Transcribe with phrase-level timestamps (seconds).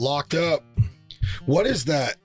[0.00, 0.64] locked up.
[1.46, 2.16] What is that?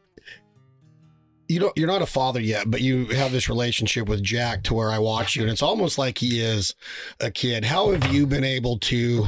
[1.48, 1.78] You don't.
[1.78, 4.98] You're not a father yet, but you have this relationship with Jack to where I
[4.98, 6.74] watch you, and it's almost like he is
[7.20, 7.66] a kid.
[7.66, 9.28] How have you been able to?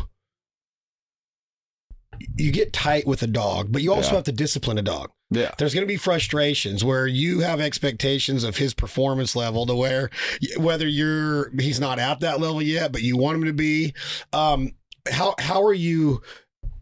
[2.35, 4.15] You get tight with a dog, but you also Yeah.
[4.15, 5.11] have to discipline a dog.
[5.29, 5.51] Yeah.
[5.59, 10.09] There's going to be frustrations where you have expectations of his performance level to where
[10.57, 13.93] whether you're he's not at that level yet, but you want him to be.
[14.33, 14.71] Um,
[15.11, 16.23] how how are you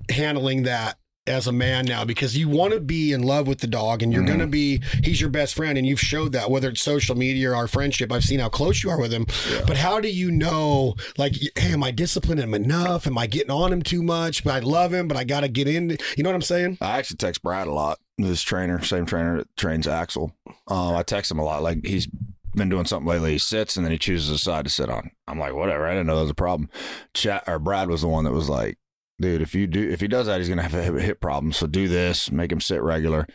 [0.09, 2.05] handling that as a man now?
[2.05, 4.27] Because you want to be in love with the dog, and you're Mhm.
[4.27, 7.51] going to be he's your best friend, and you've showed that whether it's social media
[7.51, 8.11] or our friendship.
[8.11, 9.25] I've seen how close you are with him.
[9.51, 9.61] Yeah.
[9.65, 13.07] But how do you know, like, hey, am I disciplining him enough?
[13.07, 14.43] Am I getting on him too much?
[14.43, 15.98] But I love him, but I got to get in.
[16.17, 16.77] You know what I'm saying?
[16.81, 17.99] I actually text Brad a lot.
[18.17, 20.31] This trainer, same trainer that trains Axel.
[20.70, 21.62] Uh, I text him a lot.
[21.63, 22.07] Like he's
[22.55, 23.34] been doing something lately.
[23.34, 25.12] He sits and then he chooses a side to sit on.
[25.27, 25.85] I'm like, whatever.
[25.85, 26.70] I didn't know that was a problem.
[27.13, 28.77] Chat or Brad was the one that was like,
[29.20, 31.52] dude, if you do, if he does that, he's gonna have a hip- problem.
[31.52, 33.27] So do this, make him sit regular.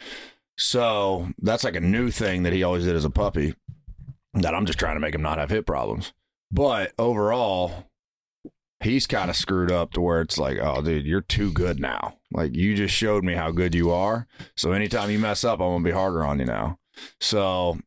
[0.57, 3.55] So that's like a new thing that he always did as a puppy.
[4.35, 6.13] That I'm just trying to make him not have hip problems.
[6.53, 7.87] But overall,
[8.81, 12.19] he's kind of screwed up to where it's like, oh, dude, you're too good now.
[12.33, 14.27] Like you just showed me how good you are.
[14.57, 16.79] So anytime you mess up, I'm gonna be harder on you now.
[17.21, 17.79] So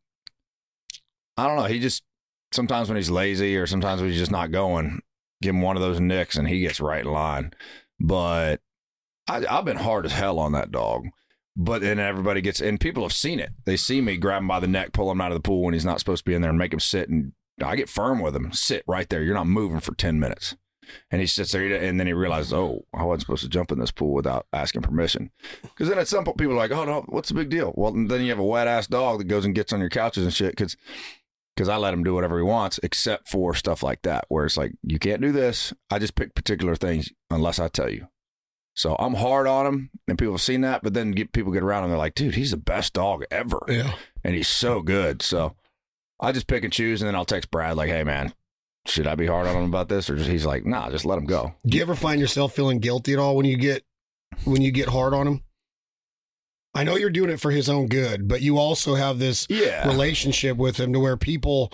[1.38, 1.66] I don't know.
[1.66, 2.04] He just
[2.52, 5.02] sometimes when he's lazy or sometimes when he's just not going,
[5.42, 7.54] give him one of those nicks and he gets right in line.
[8.04, 8.62] But
[9.28, 11.08] I, I've been hard as hell on that dog.
[11.56, 13.52] But then everybody gets and people have seen it.
[13.66, 15.74] They see me grab him by the neck, pull him out of the pool when
[15.74, 17.10] he's not supposed to be in there, and make him sit.
[17.10, 18.52] And I get firm with him.
[18.52, 19.22] Sit right there.
[19.24, 20.56] You're not moving for ten minutes.
[21.12, 23.80] And he sits there, and then he realizes, oh, I wasn't supposed to jump in
[23.80, 25.32] this pool without asking permission.
[25.62, 27.72] Because then at some point, people are like, oh, no, what's the big deal?
[27.76, 30.26] Well, then you have a wet ass dog that goes and gets on your couches
[30.26, 30.52] and shit.
[30.52, 30.76] Because
[31.56, 34.58] because I let him do whatever he wants, except for stuff like that, where it's
[34.58, 35.74] like, you can't do this.
[35.92, 38.08] I just pick particular things unless I tell you.
[38.76, 40.82] So I'm hard on him, and people have seen that.
[40.82, 43.60] But then get, people get around him, they're like, dude, he's the best dog ever
[43.68, 43.94] Yeah.
[44.24, 45.22] and he's so good.
[45.22, 45.56] So
[46.20, 48.34] I just pick and choose, and then I'll text Brad like, "Hey, man,
[48.88, 51.18] should I be hard on him about this?" Or just, he's like, "Nah, just let
[51.20, 53.84] him go." Do you ever find yourself feeling guilty at all when you get
[54.46, 55.44] when you get hard on him?
[56.76, 59.88] I know you're doing it for his own good, but you also have this Yeah,
[59.88, 61.72] relationship with him to where people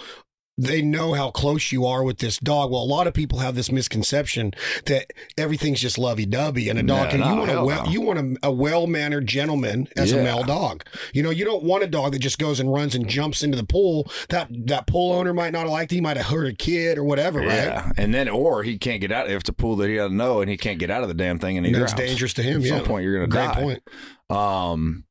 [0.59, 2.69] they know how close you are with this dog.
[2.69, 4.53] Well, a lot of people have this misconception
[4.85, 5.05] that
[5.37, 7.07] everything's just lovey dovey and a dog.
[7.07, 7.91] No, and you no, want a well, no.
[7.91, 10.83] you want a, a well mannered gentleman as a male dog.
[11.13, 13.55] You know, you don't want a dog that just goes and runs and jumps into
[13.55, 14.11] the pool.
[14.27, 15.93] That that pool owner might not have liked.
[15.93, 15.95] it.
[15.95, 17.47] He might have hurt a kid or whatever, right?
[17.47, 19.29] yeah, and then or he can't get out.
[19.29, 21.15] If it's a pool that he doesn't know, and he can't get out of the
[21.15, 22.09] damn thing, and he That's drowns.
[22.09, 22.57] dangerous to him.
[22.57, 23.61] At yeah, some point, you're gonna great die.
[23.61, 23.83] point.
[24.29, 25.05] Um,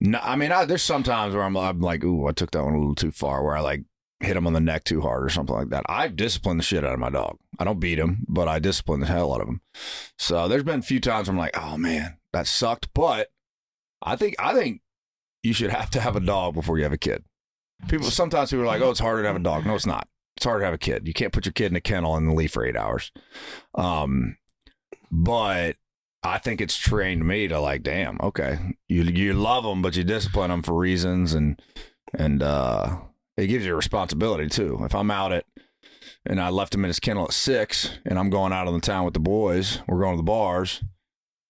[0.00, 2.74] no, I mean, I, there's sometimes where I'm, I'm like, ooh, I took that one
[2.74, 3.82] a little too far, where I like
[4.20, 5.84] hit him on the neck too hard or something like that.
[5.88, 7.38] I discipline the shit out of my dog.
[7.58, 9.60] I don't beat him, but I discipline the hell out of him.
[10.18, 12.92] So there's been a few times I'm like, oh man, that sucked.
[12.94, 13.28] But
[14.02, 14.82] I think I think
[15.42, 17.24] you should have to have a dog before you have a kid.
[17.88, 19.64] People sometimes people are like, oh, it's harder to have a dog.
[19.64, 20.08] No, it's not.
[20.36, 21.06] It's harder to have a kid.
[21.06, 23.12] You can't put your kid in a kennel and leave for eight hours.
[23.74, 24.36] Um,
[25.10, 25.76] but
[26.22, 28.58] I think it's trained me to like, damn, okay,
[28.88, 31.60] you you love them, but you discipline them for reasons, and
[32.12, 32.98] and uh,
[33.38, 34.80] it gives you a responsibility too.
[34.82, 35.44] If I'm out at
[36.26, 38.80] and I left him in his kennel at six, and I'm going out on the
[38.80, 40.82] town with the boys, we're going to the bars.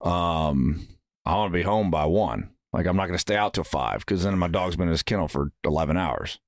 [0.01, 0.87] Um,
[1.25, 2.51] I want to be home by one.
[2.71, 4.91] Like I'm not going to stay out till five because then my dog's been in
[4.91, 6.39] his kennel for eleven hours.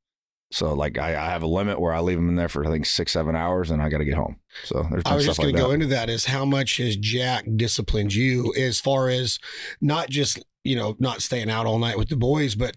[0.52, 2.70] So like I, I have a limit where I leave him in there for I
[2.70, 4.38] think six seven hours, and I got to get home.
[4.64, 6.96] So there's I was just going like to go into that is how much has
[6.96, 9.40] Jack disciplined you as far as
[9.80, 12.76] not just, you know, not staying out all night with the boys, but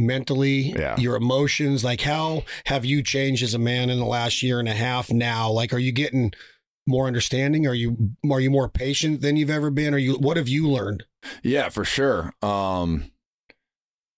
[0.00, 0.96] mentally, Yeah.
[0.98, 1.84] your emotions.
[1.84, 5.10] Like, how have you changed as a man in the last year and a half
[5.10, 5.50] now?
[5.50, 6.32] Like, are you getting
[6.86, 7.66] more understanding?
[7.66, 7.96] Are you,
[8.30, 9.94] are you more patient than you've ever been?
[9.94, 11.04] Are you, what have you learned?
[11.42, 12.32] Yeah, for sure.
[12.42, 13.10] Um,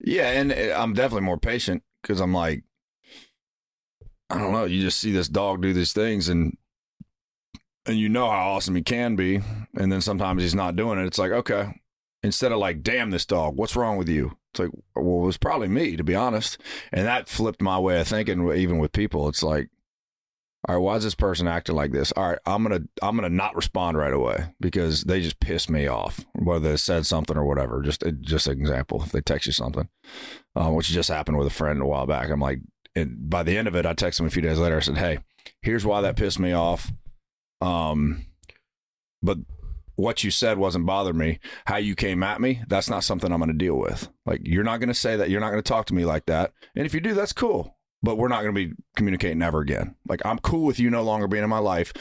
[0.01, 2.65] yeah, and uh, I'm definitely more patient because I'm like,
[4.31, 4.65] I don't know.
[4.65, 6.57] You just see this dog do these things, and
[7.85, 9.41] and you know how awesome he can be,
[9.77, 11.05] and then sometimes he's not doing it.
[11.07, 11.83] It's like, okay,
[12.23, 14.39] instead of like, damn this dog, what's wrong with you?
[14.53, 16.59] It's like, well, it was probably me, to be honest.
[16.93, 19.29] And that flipped my way of thinking, even with people.
[19.29, 19.71] It's like,
[20.69, 22.13] all right, why is this person acting like this?
[22.13, 25.89] All right, I'm gonna I'm gonna not respond right away because they just piss me
[25.89, 27.83] off, whether they said something or whatever.
[27.83, 29.89] Just just an example, if they text you something,
[30.55, 32.31] uh, which just happened with a friend a while back.
[32.31, 32.61] I'm like,
[32.95, 34.77] and by the end of it, I texted him a few days later.
[34.77, 35.19] I said, hey,
[35.63, 36.93] here's why that pissed me off.
[37.61, 38.27] Um,
[39.21, 39.39] but
[40.03, 41.39] what you said wasn't bothering me.
[41.67, 44.09] How you came at me, that's not something I'm going to deal with.
[44.27, 45.31] Like, you're not going to say that.
[45.31, 46.53] You're not going to talk to me like that.
[46.75, 47.79] And if you do, that's cool.
[48.03, 49.95] But we're not going to be communicating ever again.
[50.09, 51.93] Like, I'm cool with you no longer being in my life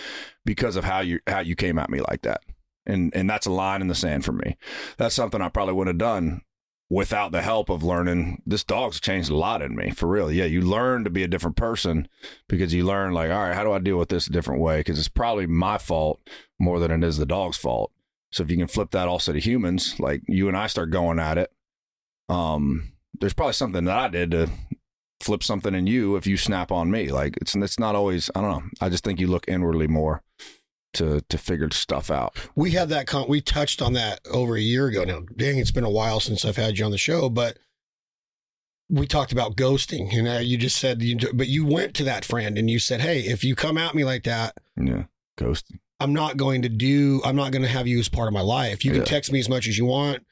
[0.46, 2.42] because of how you how you came at me like that.
[2.88, 4.58] And and that's a line in the sand for me.
[4.98, 6.42] That's something I probably wouldn't have done
[6.92, 8.42] without the help of learning.
[8.46, 10.30] This dog's changed a lot in me, for real.
[10.30, 12.10] Yeah, you learn to be a different person
[12.50, 14.82] because you learn like, all right, how do I deal with this a different way?
[14.82, 16.20] Because it's probably my fault
[16.60, 17.94] more than it is the dog's fault.
[18.34, 21.18] So if you can flip that also to humans, like you and I start going
[21.18, 21.54] at it,
[22.28, 22.92] um,
[23.22, 24.50] there's probably something that I did to
[25.22, 27.10] flip something in you if you snap on me.
[27.10, 28.30] Like it's it's not always.
[28.36, 28.70] I don't know.
[28.82, 30.24] I just think you look inwardly more
[30.94, 32.36] to to figure stuff out.
[32.56, 35.22] We had that con- we touched on that over a year ago now.
[35.36, 37.58] Dang, it's been a while since I've had you on the show, but
[38.90, 40.12] we talked about ghosting.
[40.12, 43.02] You know, you just said you but you went to that friend and you said,
[43.02, 45.04] "Hey, if you come at me like that, Yeah,
[45.40, 45.80] ghosting.
[46.00, 48.42] I'm not going to do I'm not going to have you as part of my
[48.42, 48.84] life.
[48.84, 49.06] You can Yeah.
[49.06, 50.26] text me as much as you want.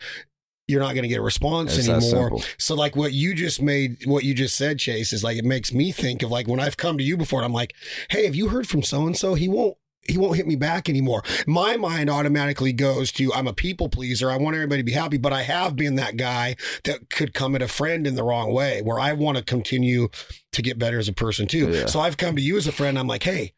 [0.67, 4.05] You're not going to get a response It's anymore." So like what you just made,
[4.05, 6.75] what you just said, Chase, is like it makes me think of like when I've
[6.77, 7.73] come to you before, and I'm like,
[8.09, 9.35] hey, have you heard from so and so?
[9.35, 9.77] He won't.
[10.09, 11.23] He won't hit me back anymore.
[11.47, 14.29] My mind automatically goes to I'm a people pleaser.
[14.29, 17.55] I want everybody to be happy, but I have been that guy that could come
[17.55, 20.09] at a friend in the wrong way where I want to continue
[20.51, 21.69] to get better as a person too.
[21.71, 21.85] Yeah.
[21.85, 22.97] So I've come to you as a friend.
[22.99, 23.53] I'm like, hey,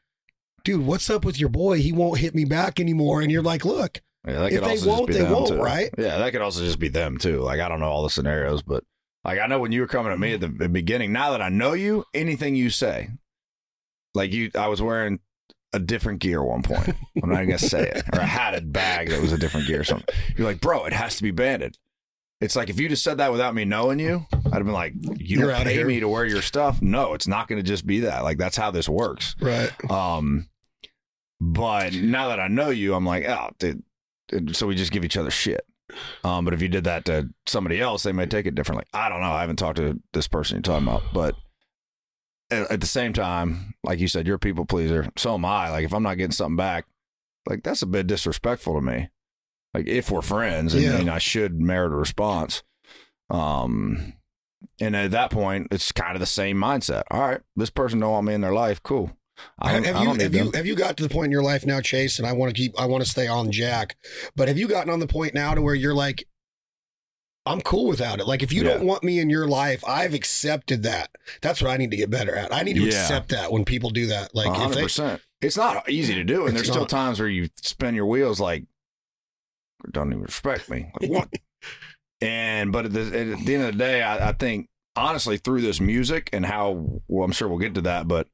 [0.63, 1.77] dude, what's up with your boy?
[1.80, 3.21] He won't hit me back anymore.
[3.21, 5.62] And you're like, look, Yeah, that If they won't, they won't, too.
[5.62, 5.89] right?
[5.98, 7.39] Yeah, that could also just be them too.
[7.39, 8.83] Like I don't know all the scenarios, but
[9.24, 11.12] like I know when you were coming at me at the beginning.
[11.12, 13.09] Now that I know you, anything you say,
[14.13, 15.19] like you, I was wearing
[15.73, 16.95] a different gear at one point.
[17.23, 19.81] I'm not gonna say it, or I had a bag that was a different gear.
[19.81, 20.13] Or something.
[20.38, 21.77] You're like, bro, it has to be banded.
[22.41, 24.94] It's like if you just said that without me knowing you, I'd have been like,
[24.95, 26.81] you You're don't pay me to wear your stuff.
[26.81, 28.23] No, it's not going to just be that.
[28.23, 29.35] Like that's how this works.
[29.39, 29.71] right.
[29.91, 30.50] Um,
[31.39, 33.83] but now that I know you, I'm like, oh, dude.
[34.27, 35.65] dude," So we just give each other shit.
[36.24, 38.85] Um, but if you did that to somebody else, they may take it differently.
[38.94, 39.31] I don't know.
[39.31, 41.35] I haven't talked to this person you're talking about, but
[42.51, 45.09] at, the same time, like you said, you're a people pleaser.
[45.18, 45.69] So am I.
[45.69, 46.86] Like if I'm not getting something back,
[47.48, 49.09] like that's a bit disrespectful to me.
[49.74, 50.98] Like if we're friends, and, Yeah.
[50.98, 52.62] and I should merit a response.
[53.30, 54.13] Um,
[54.80, 57.03] and at that point, it's kind of the same mindset.
[57.09, 58.83] All right, this person don't want me in their life.
[58.83, 59.12] Cool.
[59.57, 60.33] I Have, don't, have I you have them.
[60.45, 62.19] you have you got to the point in your life now, Chase?
[62.19, 63.95] And I want to keep I want to stay on Jack,
[64.36, 66.25] but have you gotten on the point now to where you're like,
[67.45, 68.27] I'm cool without it.
[68.27, 71.09] Like if you don't want me in your life, I've accepted that.
[71.41, 72.53] That's what I need to get better at.
[72.53, 73.01] I need to Yeah.
[73.01, 74.35] accept that when people do that.
[74.35, 75.19] Like if hundred they.
[75.41, 78.65] It's not easy to do, and there's still times where you spin your wheels like,
[79.91, 80.91] don't even respect me.
[81.01, 81.29] Like what?
[82.21, 83.11] and but at the, at
[83.45, 87.25] the end of the day, I, I think honestly through this music and how well,
[87.25, 88.27] I'm sure we'll get to that, but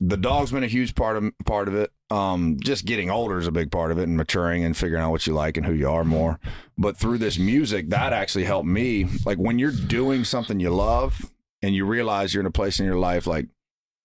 [0.00, 1.90] the dog's been a huge part of part of it.
[2.10, 5.10] Um, just getting older is a big part of it, and maturing and figuring out
[5.10, 6.38] what you like and who you are more.
[6.76, 9.06] But through this music, that actually helped me.
[9.24, 11.30] Like when you're doing something you love
[11.62, 13.46] and you realize you're in a place in your life like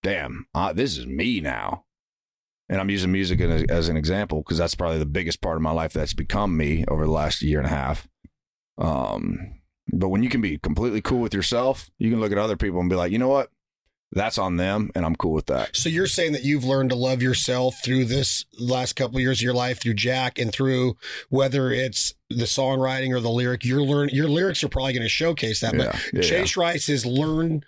[0.03, 1.85] damn, this is me now.
[2.69, 5.61] And I'm using music as, as an example because that's probably the biggest part of
[5.61, 8.07] my life that's become me over the last year and a half.
[8.77, 9.59] Um,
[9.91, 12.79] but when you can be completely cool with yourself, you can look at other people
[12.79, 13.49] and be like, you know what?
[14.13, 15.75] That's on them, and I'm cool with that.
[15.75, 19.39] so you're saying that you've learned to love yourself through this last couple of years
[19.39, 20.97] of your life through Jack and through
[21.29, 23.63] whether it's the songwriting or the lyric.
[23.63, 25.77] You're learn your lyrics are probably going to showcase that.
[25.77, 27.63] But Yeah, yeah, Chase Rice has learn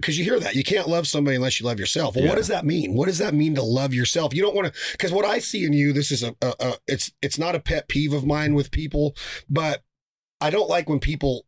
[0.00, 2.16] because you hear that you can't love somebody unless you love yourself.
[2.16, 2.30] Well, Yeah.
[2.30, 2.94] what does that mean?
[2.94, 4.34] What does that mean to love yourself?
[4.34, 6.74] You don't want to because what I see in you, this is a, a, a
[6.88, 9.14] it's it's not a pet peeve of mine with people,
[9.48, 9.82] but
[10.40, 11.44] I don't like when people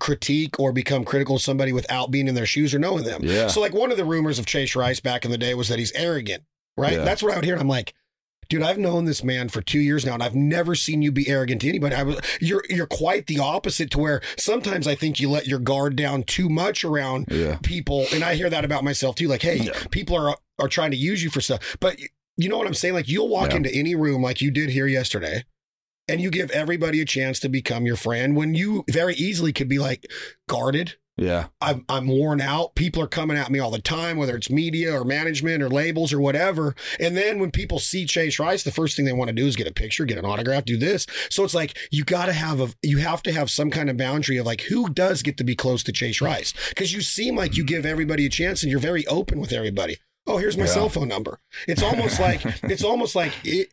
[0.00, 3.20] critique or become critical of somebody without being in their shoes or knowing them.
[3.24, 3.46] Yeah.
[3.48, 5.78] So like one of the rumors of Chase Rice back in the day was that
[5.78, 6.44] he's arrogant,
[6.76, 6.94] right?
[6.94, 7.04] Yeah.
[7.04, 7.54] That's what I would hear.
[7.54, 7.94] And I'm like,
[8.48, 11.28] dude, I've known this man for two years now, and I've never seen you be
[11.28, 11.94] arrogant to anybody.
[11.94, 15.60] I was you're you're quite the opposite to where sometimes I think you let your
[15.60, 17.56] guard down too much around Yeah.
[17.62, 19.28] people, and I hear that about myself too.
[19.28, 19.72] Like, hey, Yeah.
[19.90, 21.98] people are are trying to use you for stuff, but
[22.36, 22.94] you know what I'm saying?
[22.94, 23.58] Like, you'll walk Yeah.
[23.58, 25.44] into any room like you did here yesterday.
[26.08, 29.68] And you give everybody a chance to become your friend when you very easily could
[29.68, 30.06] be like
[30.48, 31.46] guarded, Yeah.
[31.60, 32.74] I'm, I'm worn out.
[32.74, 36.12] People are coming at me all the time, whether it's media or management or labels
[36.12, 36.74] or whatever.
[37.00, 39.56] And then when people see Chase Rice, the first thing they want to do is
[39.56, 41.06] get a picture, get an autograph, do this.
[41.30, 43.96] So it's like you got to have a, you have to have some kind of
[43.96, 47.36] boundary of like who does get to be close to Chase Rice because you seem
[47.36, 47.68] like you mm.
[47.68, 49.96] give everybody a chance and you're very open with everybody.
[50.26, 50.70] Oh, here's my Yeah.
[50.70, 51.38] cell phone number.
[51.68, 53.68] It's almost like it's almost like it,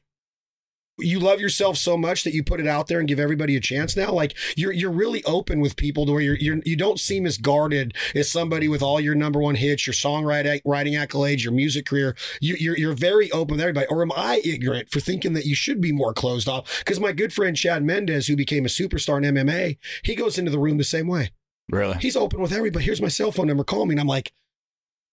[1.02, 3.60] you love yourself so much that you put it out there and give everybody a
[3.60, 4.12] chance now?
[4.12, 7.38] Like you're you're really open with people to where you're, you're you don't seem as
[7.38, 11.86] guarded as somebody with all your number one hits your songwriting writing accolades your music
[11.86, 12.16] career.
[12.40, 13.88] You, you're you're very open with everybody.
[13.88, 16.80] Or am I ignorant for thinking that you should be more closed off?
[16.80, 20.52] Because my good friend Chad Mendes who became a superstar in MMA he goes into
[20.52, 21.32] the room the same way.
[21.70, 21.98] Really?
[22.00, 22.84] he's open with everybody.
[22.84, 23.64] Here's my cell phone number.
[23.64, 23.94] Call me.
[23.94, 24.34] And I'm like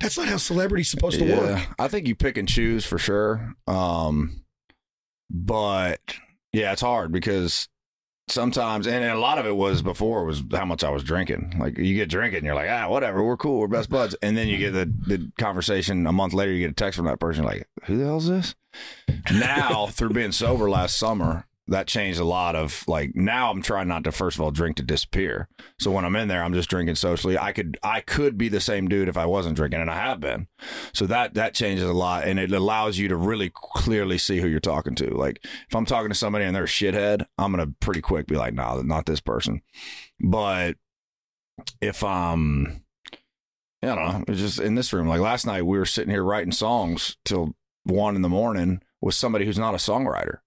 [0.01, 1.61] that's not how celebrity's supposed to work.
[1.79, 3.55] I think you pick and choose for sure.
[3.67, 4.45] Um,
[5.31, 6.01] but
[6.53, 7.69] yeah, it's hard because
[8.29, 11.57] sometimes, and a lot of it was before was how much I was drinking.
[11.59, 14.49] Like you get drinking, you're like, ah, whatever, we're cool, we're best buds, and then
[14.49, 17.45] you get the the conversation a month later, you get a text from that person,
[17.45, 18.55] like, who the hell is this?
[19.33, 23.89] Now through being sober last summer, that changed a lot of like now I'm trying
[23.89, 25.49] not to first of all drink to disappear.
[25.79, 27.39] So when I'm in there, I'm just drinking socially.
[27.39, 30.21] I could I could be the same dude if I wasn't drinking, and I have
[30.21, 30.49] been.
[30.93, 34.49] So that that changes a lot, and it allows you to really clearly see who
[34.49, 35.15] you're talking to.
[35.15, 38.37] Like if I'm talking to somebody and they're a shithead, I'm gonna pretty quick be
[38.37, 39.61] like, nah, not this person.
[40.19, 40.77] But
[41.83, 42.83] if um,
[43.83, 45.07] I don't know, it's just in this room.
[45.07, 49.15] Like last night, we were sitting here writing songs till one in the morning with
[49.15, 50.39] somebody who's not a songwriter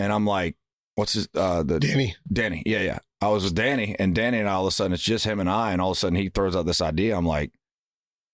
[0.00, 0.56] and I'm like,
[0.96, 2.16] what's his uh the Danny.
[2.32, 2.62] Danny.
[2.66, 2.98] Yeah, yeah.
[3.20, 5.50] I was with Danny and Danny and all of a sudden it's just him and
[5.50, 7.16] I and all of a sudden he throws out this idea.
[7.16, 7.52] I'm like,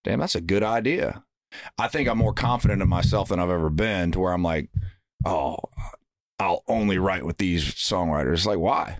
[0.04, 1.24] damn, that's a good idea.
[1.78, 4.70] I think I'm more confident in myself than I've ever been to where I'm like,
[5.24, 5.56] oh,
[6.38, 8.46] I'll only write with these songwriters.
[8.46, 8.98] Like, why?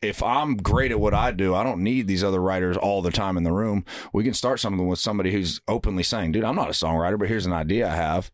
[0.00, 3.10] If I'm great at what I do, I don't need these other writers all the
[3.10, 3.84] time in the room.
[4.12, 7.28] We can start something with somebody who's openly saying, dude, I'm not a songwriter, but
[7.28, 8.30] here's an idea I have.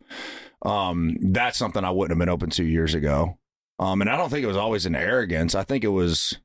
[0.62, 3.38] Um, that's something I wouldn't have been open to years ago.
[3.78, 5.54] Um, and I don't think it was always an arrogance.
[5.54, 6.38] I think it was,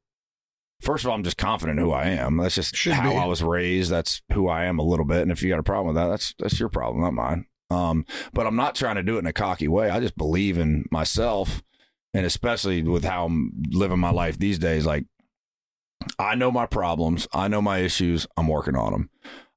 [0.82, 2.38] first of all, I'm just confident who I am.
[2.38, 3.16] That's just Should how be.
[3.16, 3.92] I was raised.
[3.92, 5.22] That's who I am a little bit.
[5.22, 7.46] And if you got a problem with that, that's that's your problem, not mine.
[7.70, 9.92] Um, but I'm not trying to do it in a cocky way.
[9.92, 11.62] I just believe in myself,
[12.16, 14.88] and especially with how I'm living my life these days.
[14.88, 15.06] Like,
[16.18, 17.28] I know my problems.
[17.32, 18.26] I know my issues.
[18.38, 19.10] I'm working on them.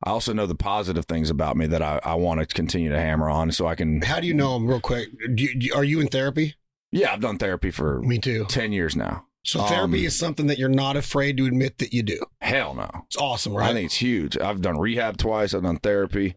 [0.05, 2.99] I also know the positive things about me that I, I want to continue to
[2.99, 4.03] hammer on so I can.
[4.03, 5.09] How do you know him, real quick?
[5.35, 6.55] Do you, are you in therapy?
[6.91, 8.45] Yeah, I've done therapy for Me too.
[8.47, 9.27] 10 years now.
[9.45, 12.21] So therapy Um, is something that you're not afraid to admit that you do.
[12.41, 12.89] Hell no.
[13.07, 13.71] It's awesome, right?
[13.71, 14.37] I think it's huge.
[14.39, 15.53] I've done rehab twice.
[15.55, 16.35] I've done therapy.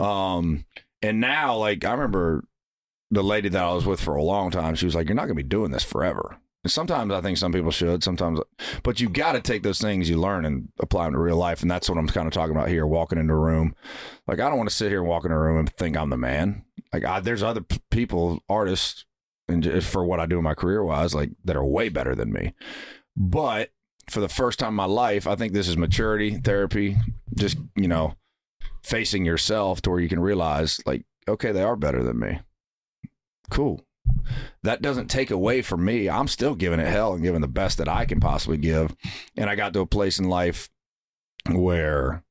[0.00, 0.64] Um,
[1.02, 2.44] and now, like, I remember
[3.10, 5.26] the lady that I was with for a long time, she was like, You're not
[5.26, 6.38] going to be doing this forever.
[6.68, 8.40] Sometimes I think some people should, sometimes,
[8.82, 11.62] but you got to take those things you learn and apply them to real life.
[11.62, 13.74] And that's what I'm kind of talking about here walking into a room.
[14.26, 16.10] Like, I don't want to sit here and walk in a room and think I'm
[16.10, 16.64] the man.
[16.92, 19.04] Like, I, there's other p- people, artists,
[19.48, 22.32] and for what I do in my career wise, like, that are way better than
[22.32, 22.52] me.
[23.16, 23.70] But
[24.10, 26.96] for the first time in my life, I think this is maturity, therapy,
[27.34, 28.14] just, you know,
[28.82, 32.40] facing yourself to where you can realize, like, okay, they are better than me.
[33.50, 33.85] Cool.
[34.62, 36.08] That doesn't take away from me.
[36.08, 38.94] I'm still giving it hell and giving the best that I can possibly give.
[39.36, 40.68] And I got to a place in life
[41.50, 42.22] where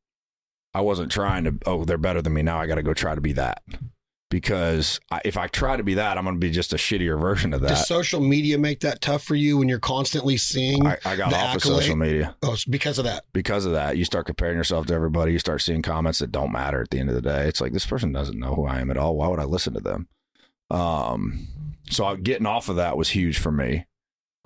[0.73, 2.41] I wasn't trying to, oh, they're better than me.
[2.41, 3.61] Now I got to go try to be that.
[4.31, 7.17] Because I, if I try to be that, I'm going to be just a shittier
[7.17, 7.69] version of that.
[7.69, 10.85] Does social media make that tough for you when you're constantly seeing?
[10.85, 12.35] I, I got the off of social media.
[12.43, 13.25] oh, because of that.
[13.33, 15.31] because of that, you start comparing yourself to everybody.
[15.31, 17.47] You start seeing comments that don't matter at the end of the day.
[17.47, 19.15] It's like this person doesn't know who I am at all.
[19.15, 20.09] Why would I listen to them?
[20.71, 21.47] Um,
[21.89, 23.85] so getting off of that was huge for me.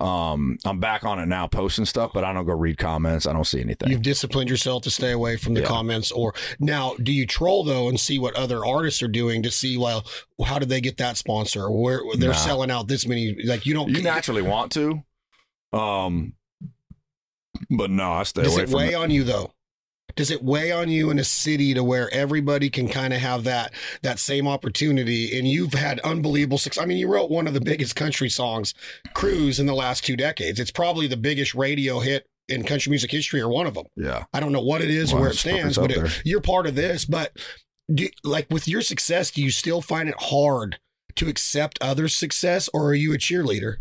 [0.00, 3.26] Um, I'm back on it now, posting stuff, but I don't go read comments.
[3.26, 3.90] I don't see anything.
[3.90, 5.66] You've disciplined yourself to stay away from the Yeah.
[5.66, 6.10] comments.
[6.10, 9.76] Or now, do you troll though and see what other artists are doing to see?
[9.76, 10.06] Well,
[10.46, 11.70] how did they get that sponsor?
[11.70, 12.34] Where they're Nah.
[12.34, 13.36] selling out this many?
[13.44, 13.90] Like you don't.
[13.90, 15.02] you naturally want to,
[15.74, 16.32] um,
[17.68, 18.94] but no, I stay does away it from weigh it.
[18.94, 19.52] on you though?
[20.16, 23.44] Does it weigh on you in a city to where everybody can kind of have
[23.44, 25.38] that that same opportunity?
[25.38, 26.82] And you've had unbelievable success.
[26.82, 28.74] I mean, you wrote one of the biggest country songs,
[29.14, 30.60] "Cruise," in the last two decades.
[30.60, 33.86] It's probably the biggest radio hit in country music history, or one of them.
[33.96, 36.40] Yeah, I don't know what it is or Well, where it stands, but it, you're
[36.40, 37.04] part of this.
[37.04, 37.36] But
[37.92, 40.78] do, like with your success, do you still find it hard
[41.16, 43.76] to accept others' success, or are you a cheerleader?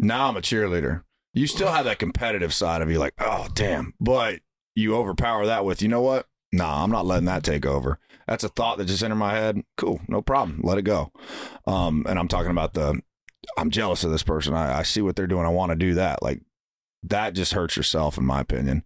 [0.00, 1.02] now I'm a cheerleader.
[1.34, 4.40] You still have that competitive side of you, like, oh damn, but
[4.78, 6.26] you overpower that with, you know what?
[6.52, 7.98] Nah, I'm not letting that take over.
[8.26, 9.62] That's a thought that just entered my head.
[9.76, 10.60] Cool, no problem.
[10.62, 11.12] Let it go.
[11.66, 13.00] Um, and I'm talking about the,
[13.56, 14.54] I'm jealous of this person.
[14.54, 15.46] I, I see what they're doing.
[15.46, 16.22] I want to do that.
[16.22, 16.42] Like
[17.04, 18.84] that just hurts yourself, in my opinion.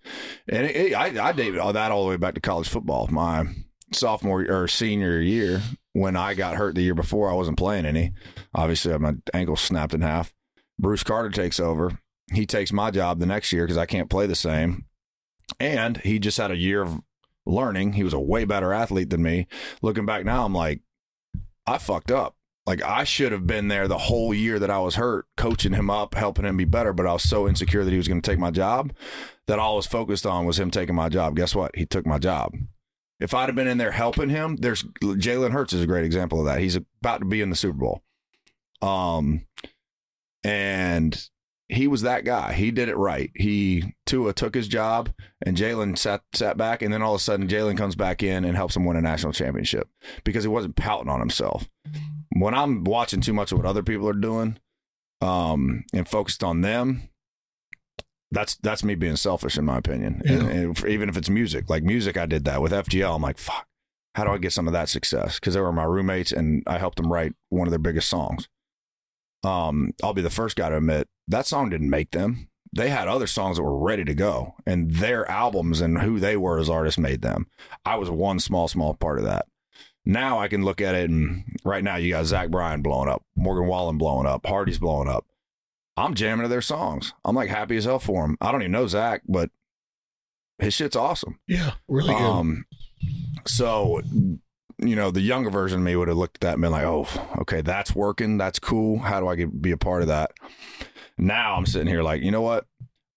[0.48, 3.08] And it, it, I, I dated all that all the way back to college football.
[3.10, 3.44] My
[3.92, 8.12] sophomore or senior year, when I got hurt the year before, I wasn't playing any.
[8.54, 10.32] Obviously, my ankle snapped in half.
[10.78, 11.98] Bruce Carter takes over.
[12.32, 14.86] He takes my job the next year because I can't play the same.
[15.62, 17.00] And he just had a year of
[17.46, 17.92] learning.
[17.92, 19.46] He was a way better athlete than me.
[19.80, 20.80] Looking back now, I'm like,
[21.68, 22.34] I fucked up.
[22.66, 25.88] Like I should have been there the whole year that I was hurt, coaching him
[25.88, 26.92] up, helping him be better.
[26.92, 28.92] But I was so insecure that he was going to take my job
[29.46, 31.36] that all I was focused on was him taking my job.
[31.36, 31.76] Guess what?
[31.76, 32.54] He took my job.
[33.20, 36.40] If I'd have been in there helping him, there's Jalen Hurts is a great example
[36.40, 36.58] of that.
[36.58, 38.02] He's about to be in the Super Bowl.
[38.80, 39.46] Um,
[40.42, 41.28] and
[41.72, 42.52] he was that guy.
[42.52, 43.30] He did it right.
[43.34, 45.10] He Tua took his job,
[45.44, 48.44] and Jalen sat sat back, and then all of a sudden Jalen comes back in
[48.44, 49.88] and helps him win a national championship
[50.24, 51.68] because he wasn't pouting on himself.
[52.36, 54.58] When I'm watching too much of what other people are doing,
[55.20, 57.08] um, and focused on them,
[58.30, 60.22] that's that's me being selfish in my opinion.
[60.24, 60.32] Yeah.
[60.32, 63.14] And, and for- even if it's music, like music, I did that with FGL.
[63.16, 63.66] I'm like, fuck,
[64.14, 65.36] how do I get some of that success?
[65.40, 68.48] Because they were my roommates, and I helped them write one of their biggest songs.
[69.44, 72.48] Um, I'll be the first guy to admit that song didn't make them.
[72.74, 76.36] They had other songs that were ready to go, and their albums and who they
[76.36, 77.46] were as artists made them.
[77.84, 79.46] I was one small, small part of that.
[80.04, 83.24] Now I can look at it, and right now you got Zach Bryan blowing up,
[83.36, 85.26] Morgan Wallen blowing up, Hardy's blowing up.
[85.96, 87.12] I'm jamming to their songs.
[87.24, 88.38] I'm like happy as hell for him.
[88.40, 89.50] I don't even know Zach, but
[90.58, 91.38] his shit's awesome.
[91.46, 92.22] Yeah, really good.
[92.22, 92.64] Um,
[93.46, 94.00] so,
[94.82, 96.84] you know, the younger version of me would have looked at that and been like,
[96.84, 97.06] oh,
[97.38, 98.38] okay, that's working.
[98.38, 98.98] That's cool.
[98.98, 100.32] How do I get be a part of that?
[101.18, 102.66] Now I'm sitting here like, you know what?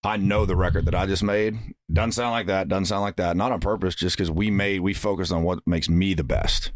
[0.04, 1.58] I know the record that I just made
[1.92, 3.36] doesn't sound like that, doesn't sound like that.
[3.36, 6.72] Not on purpose, just because we made, we focused on what makes me the best.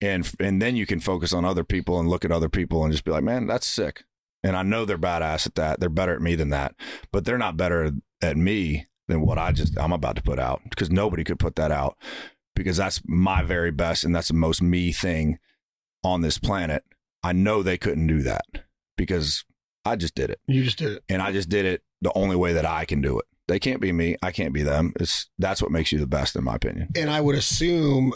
[0.00, 2.92] And, and then you can focus on other people and look at other people and
[2.92, 4.02] just be like, man, that's sick.
[4.42, 5.80] And I know they're badass at that.
[5.80, 6.74] They're better at me than that,
[7.12, 10.62] but they're not better at me than what I just I'm about to put out
[10.68, 11.96] because nobody could put that out
[12.56, 15.38] because that's my very best and that's the most me thing
[16.02, 16.82] on this planet.
[17.22, 18.44] I know they couldn't do that
[18.96, 19.44] because
[19.84, 21.04] I just did it you just did it.
[21.08, 23.26] and I just did it the only way that I can do it.
[23.48, 24.16] They can't be me.
[24.22, 24.92] I can't be them.
[24.98, 26.88] It's that's what makes you the best in my opinion.
[26.96, 28.12] And I would assume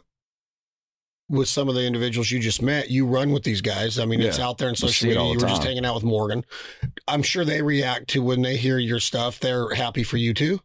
[1.28, 4.00] with some of the individuals you just met, you run with these guys.
[4.00, 5.23] I mean, it's out there in social media.
[5.23, 6.44] You were just hanging out with Morgan.
[7.06, 9.38] I'm sure they react to when they hear your stuff.
[9.38, 10.61] They're happy for you too.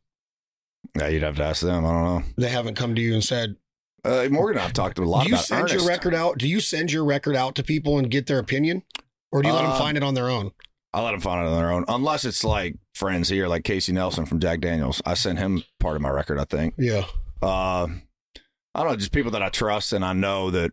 [0.98, 1.86] Yeah, you'd have to ask them.
[1.86, 2.24] I don't know.
[2.38, 3.58] They haven't come to you and said,
[4.06, 5.76] Uh, Morgan and I've talked a lot Do you about send Ernest.
[5.76, 6.38] your record out?
[6.38, 8.84] Do you send your record out to people and get their opinion?
[9.32, 10.52] Or do you let them Uh, find it on their own?
[10.94, 13.92] I let them find it on their own, unless it's like friends here, like Casey
[13.92, 15.02] Nelson from Jack Daniels.
[15.06, 16.76] I sent him part of my record, I think.
[16.78, 17.06] Yeah.
[17.42, 17.88] uh
[18.76, 20.72] I don't know, just people that I trust and I know that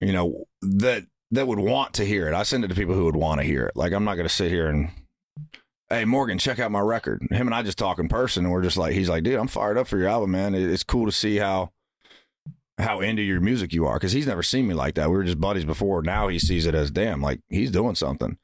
[0.00, 2.34] you know that that would want to hear it.
[2.34, 3.76] I send it to people who would want to hear it.
[3.76, 4.90] Like I'm not going to sit here and
[5.88, 7.22] hey Morgan, check out my record.
[7.30, 9.46] Him and I just talk in person and we're just like he's like, "Dude, I'm
[9.48, 10.54] fired up for your album, man.
[10.54, 11.70] It's cool to see how
[12.78, 15.10] how into your music you are cuz he's never seen me like that.
[15.10, 16.02] We were just buddies before.
[16.02, 18.38] Now he sees it as damn, like he's doing something.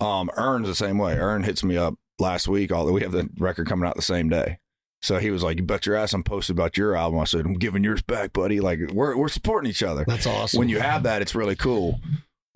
[0.00, 1.16] Um Ern's the same way.
[1.18, 4.28] Ern hits me up last week, although we have the record coming out the same
[4.28, 4.58] day.
[5.02, 7.44] So he was like, "You bet your ass I'm posted about your album." I said,
[7.44, 8.60] "I'm giving yours back, buddy.
[8.60, 10.58] Like we're we're supporting each other." That's awesome.
[10.58, 12.00] When you have that, it's really cool.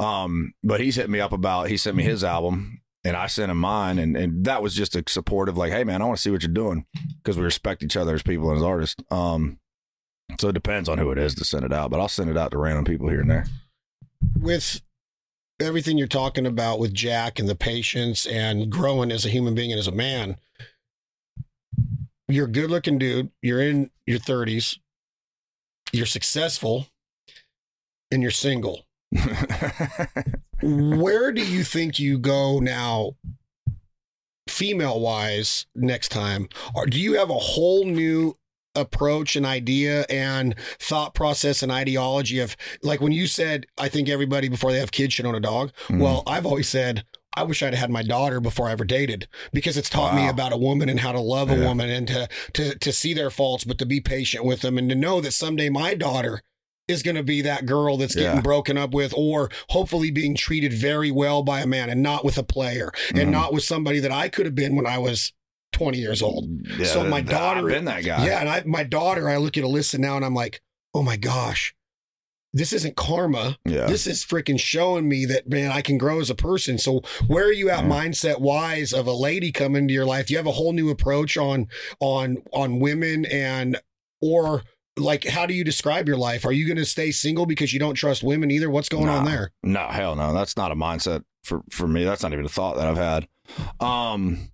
[0.01, 3.51] Um, but he's hit me up about he sent me his album and I sent
[3.51, 6.23] him mine, and and that was just a supportive, like, "Hey man, I want to
[6.23, 6.87] see what you're doing,"
[7.23, 9.03] because we respect each other as people and as artists.
[9.11, 9.59] Um,
[10.39, 12.37] so it depends on who it is to send it out, but I'll send it
[12.37, 13.47] out to random people here and there.
[14.39, 14.81] with
[15.61, 19.71] everything you're talking about with Jack and the patience and growing as a human being
[19.73, 20.37] and as a man,
[22.29, 23.31] you're a good looking dude.
[23.43, 24.79] You're in your 30s.
[25.93, 26.87] You're successful
[28.11, 28.87] and you're single.
[30.63, 33.17] Where do you think you go now,
[34.49, 36.49] female wise, next time?
[36.75, 38.37] Or do you have a whole new
[38.75, 44.09] approach and idea and thought process and ideology of like when you said, I think
[44.09, 45.73] everybody before they have kids should own a dog?
[45.89, 46.01] Mm.
[46.01, 47.05] Well, I've always said,
[47.37, 50.53] I wish I'd had my daughter before I ever dated because it's taught me about
[50.53, 53.65] a woman and how to love a woman and to, to to see their faults,
[53.65, 56.41] but to be patient with them and to know that someday my daughter
[56.89, 58.41] is going to be that girl that's getting Yeah.
[58.41, 62.37] broken up with or hopefully being treated very well by a man and not with
[62.37, 63.31] a player and Mhm.
[63.31, 65.33] not with somebody that I could have been when I was
[65.73, 66.49] 20 years old.
[66.79, 68.27] Yeah, So my I've daughter- been that guy.
[68.27, 70.61] Yeah, and I my daughter, I look at Alyssa now and I'm like,
[70.95, 71.75] "Oh my gosh.
[72.53, 73.59] This isn't karma.
[73.65, 73.87] yeah.
[73.87, 76.79] This is freaking showing me that man, I can grow as a person.
[76.79, 77.89] So where are you at Yeah.
[77.91, 80.27] mindset wise of a lady coming into your life?
[80.27, 81.69] Do you have a whole new approach on
[82.01, 83.81] on on women and
[84.21, 84.65] or
[84.97, 86.45] like how do you describe your life?
[86.45, 88.69] Are you going to stay single because you don't trust women either?
[88.69, 89.53] What's going on there?
[89.63, 90.35] No, hell no.
[90.35, 92.03] That's not a mindset for for me.
[92.03, 93.29] That's not even a thought that I've had.
[93.79, 94.51] Um,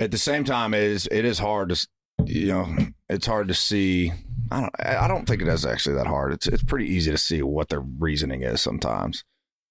[0.00, 1.88] at the same time, it is it is hard to
[2.24, 2.76] you know
[3.08, 4.12] it's hard to see.
[4.50, 6.32] I don't I don't think it is actually that hard.
[6.32, 9.24] It's it's pretty easy to see what their reasoning is sometimes.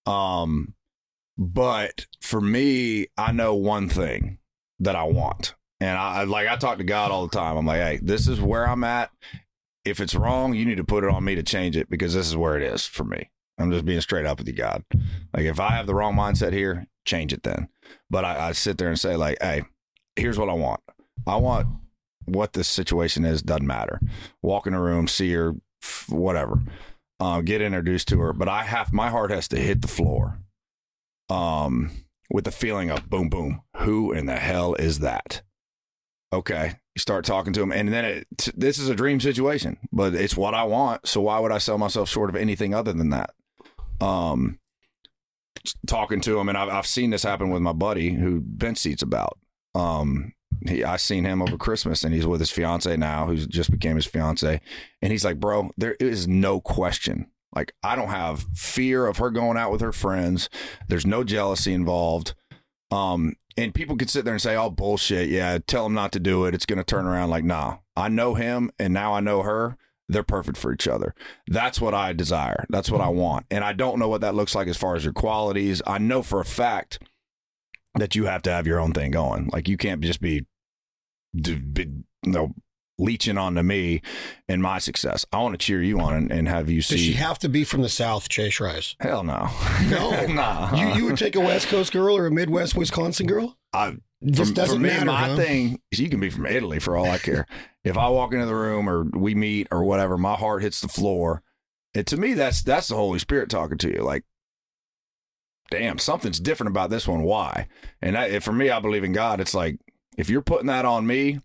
[0.05, 0.73] Um,
[1.37, 4.39] but for me, I know one thing
[4.79, 7.57] that I want, and I I- like I talk to God all the time.
[7.57, 9.11] I'm like, hey, this is where I'm at.
[9.85, 12.27] If it's wrong, you need to put it on me to change it because this
[12.27, 13.29] is where it is for me.
[13.57, 14.83] I'm just being straight up with you, God.
[15.33, 17.69] Like if I have the wrong mindset here, change it then.
[18.09, 19.63] But I, I sit there and say, like, hey,
[20.17, 20.81] here's what I want.
[21.25, 21.67] I want
[22.25, 23.99] what the situation is, doesn't matter.
[24.41, 25.55] Walk in a room, see her,
[26.09, 26.61] whatever.
[27.19, 28.33] Uh, get introduced to her.
[28.33, 30.39] But I have my heart has to hit the floor.
[31.29, 31.91] Um,
[32.29, 33.61] with the feeling of boom, boom.
[33.77, 35.41] Who in the hell is that?
[36.33, 36.73] Okay.
[36.95, 40.35] You start talking to him, and then it, this is a dream situation, but it's
[40.35, 41.07] what I want.
[41.07, 43.33] So why would I sell myself short of anything other than that?
[44.01, 44.59] Um,
[45.85, 49.03] talking to him, and I've, I've seen this happen with my buddy who bench Seat's
[49.03, 49.37] about.
[49.77, 50.33] Um,
[50.67, 53.95] he, I seen him over Christmas, and he's with his fiance now, who's just became
[53.95, 54.59] his fiance,
[55.01, 57.27] and he's like, "Bro, there is no question.
[57.55, 60.49] Like, I don't have fear of her going out with her friends.
[60.87, 62.33] There's no jealousy involved.
[62.91, 65.29] Um, and people could sit there and say, "Oh, bullshit.
[65.29, 66.55] Yeah, tell him not to do it.
[66.55, 69.77] It's going to turn around." Like, nah, I know him, and now I know her.
[70.09, 71.13] They're perfect for each other.
[71.47, 72.65] That's what I desire.
[72.69, 73.45] That's what I want.
[73.51, 75.81] And I don't know what that looks like as far as your qualities.
[75.85, 76.99] I know for a fact
[77.97, 79.49] that you have to have your own thing going.
[79.51, 80.45] Like, you can't just be,
[81.33, 81.53] be
[82.23, 82.53] you know,
[82.99, 84.01] leeching onto me
[84.47, 85.25] and my success.
[85.31, 86.95] I want to cheer you on and, and have you see.
[86.95, 88.95] Does she have to be from the South, Chase Rice?
[88.99, 89.49] Hell no.
[89.87, 90.25] No.
[90.29, 90.75] nah.
[90.75, 93.57] You, you would take a West Coast girl or a Midwest Wisconsin girl?
[93.73, 95.05] I, Just for, doesn't for me, matter.
[95.05, 95.35] my huh?
[95.35, 97.45] thing is you can be from Italy for all I care.
[97.83, 100.87] if I walk into the room or we meet or whatever, my heart hits the
[100.87, 101.43] floor.
[101.93, 104.03] And to me, that's that's the Holy Spirit talking to you.
[104.03, 104.23] Like,
[105.69, 107.23] damn, something's different about this one.
[107.23, 107.67] Why?
[108.01, 109.39] And that, for me, I believe in God.
[109.39, 109.79] It's like
[110.17, 111.39] if you're putting that on me,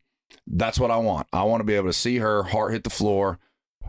[0.47, 1.27] that's what I want.
[1.33, 3.39] I want to be able to see her heart hit the floor.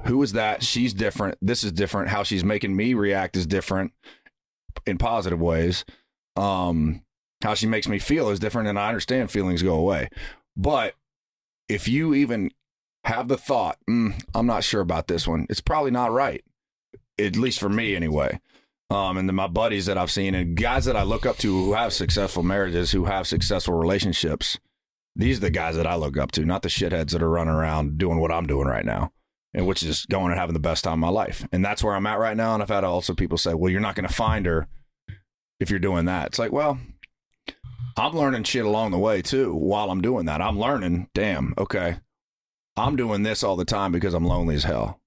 [0.05, 0.63] Who is that?
[0.63, 1.37] She's different.
[1.41, 2.09] This is different.
[2.09, 3.93] How she's making me react is different
[4.85, 5.85] in positive ways.
[6.35, 7.03] Um,
[7.43, 10.09] how she makes me feel is different, and I understand feelings go away.
[10.57, 10.95] But
[11.69, 12.51] if you even
[13.05, 16.43] have the thought, mm, I'm not sure about this one, it's probably not right.
[17.19, 18.39] At least for me, anyway.
[18.93, 21.73] Um, and my buddies that I've seen and guys that I look up to who
[21.73, 24.59] have successful marriages, who have successful relationships,
[25.15, 27.55] these are the guys that I look up to, not the shitheads that are running
[27.55, 29.11] around doing what I'm doing right now,
[29.51, 31.43] and which is going and having the best time of my life.
[31.51, 32.53] And that's where I'm at right now.
[32.53, 34.67] And I've had also people say, well, you're not going to find her
[35.59, 36.27] if you're doing that.
[36.27, 36.77] It's like, well,
[37.97, 40.39] I'm learning shit along the way too while I'm doing that.
[40.39, 41.97] I'm learning, damn, okay.
[42.77, 44.99] I'm doing this all the time because I'm lonely as hell.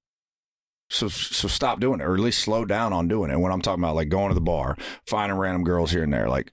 [0.89, 3.41] So so stop doing it, or at least slow down on doing it.
[3.41, 6.29] When I'm talking about like going to the bar, finding random girls here and there,
[6.29, 6.53] like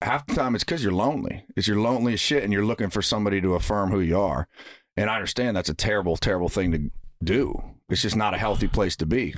[0.00, 1.44] half the time it's because you're lonely.
[1.56, 4.48] It's you're lonely as shit, and you're looking for somebody to affirm who you are.
[4.96, 6.90] And I understand that's a terrible, terrible thing to
[7.22, 7.62] do.
[7.88, 9.34] It's just not a healthy place to be.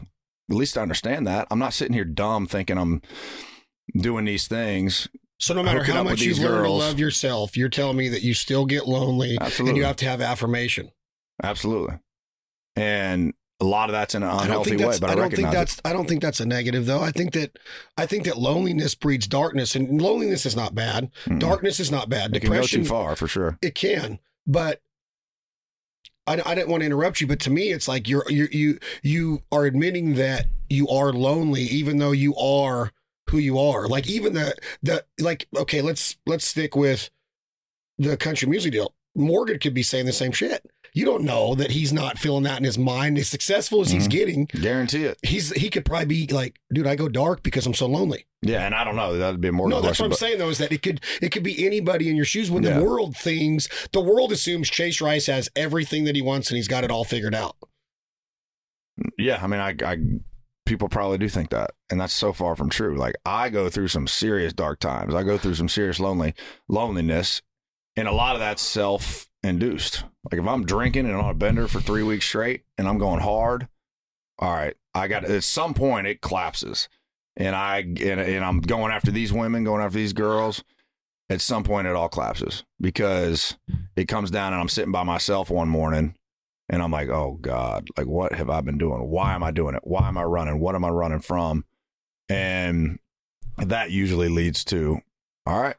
[0.51, 1.47] At least I understand that.
[1.51, 3.03] I'm not sitting here dumb thinking I'm
[3.97, 5.09] doing these things.
[5.39, 8.35] So no matter how much you learn to love yourself, you're telling me that you
[8.35, 10.93] still get lonely and you have to have affirmation.
[11.43, 11.99] Absolutely.
[12.77, 15.51] And a lot of that's in an unhealthy think way, but I, I don't think
[15.53, 15.81] that's.
[15.85, 17.01] I don't think that's a negative though.
[17.01, 17.59] I think that.
[17.97, 21.05] I think that loneliness breeds darkness, and loneliness is not bad.
[21.05, 21.31] it.
[21.31, 21.39] Mm.
[21.39, 22.35] Darkness is not bad.
[22.37, 23.59] It can go Depression too far for sure.
[23.63, 24.83] It can, but
[26.27, 28.79] I, I didn't want to interrupt you, but to me, it's like you're you you
[29.03, 32.93] you are admitting that you are lonely, even though you are
[33.31, 33.87] who you are.
[33.87, 37.11] Like even the the like okay, let's let's stick with
[37.99, 38.95] the country music deal.
[39.15, 40.65] Morgan could be saying the same shit.
[40.95, 43.17] You don't know that he's not feeling that in his mind.
[43.17, 44.11] As successful as he's Mhm.
[44.11, 45.19] getting, Guarantee it.
[45.23, 48.27] he's he could probably be like, dude, I go dark because I'm so lonely.
[48.43, 49.17] Yeah, and I don't know.
[49.17, 49.69] That'd be more.
[49.71, 52.11] no, that's what I'm but- saying though, is that it could it could be anybody
[52.11, 52.79] in your shoes when Yeah.
[52.79, 56.69] the world thinks the world assumes Chase Rice has everything that he wants and he's
[56.69, 57.57] got it all figured out.
[59.19, 59.97] Yeah, I mean, I, I
[60.67, 62.97] people probably do think that, and that's so far from true.
[62.97, 65.15] Like I go through some serious dark times.
[65.15, 66.35] I go through some serious lonely
[66.69, 67.41] loneliness,
[67.97, 70.05] and a lot of that's self induced.
[70.31, 73.21] Like if I'm drinking and on a bender for three weeks straight, and I'm going
[73.21, 73.69] hard,
[74.39, 76.89] all right, I got at some point it collapses,
[77.37, 80.63] and I and, and I'm going after these women, going after these girls.
[81.31, 83.57] At some point, it all collapses because
[83.97, 86.15] it comes down, and I'm sitting by myself one morning
[86.73, 89.09] and I'm like, oh God, like what have I been doing?
[89.11, 89.83] Why am I doing it?
[89.85, 90.59] Why am I running?
[90.59, 91.65] What am I running from?
[92.29, 92.99] And
[93.59, 95.01] that usually leads to,
[95.47, 95.77] all right,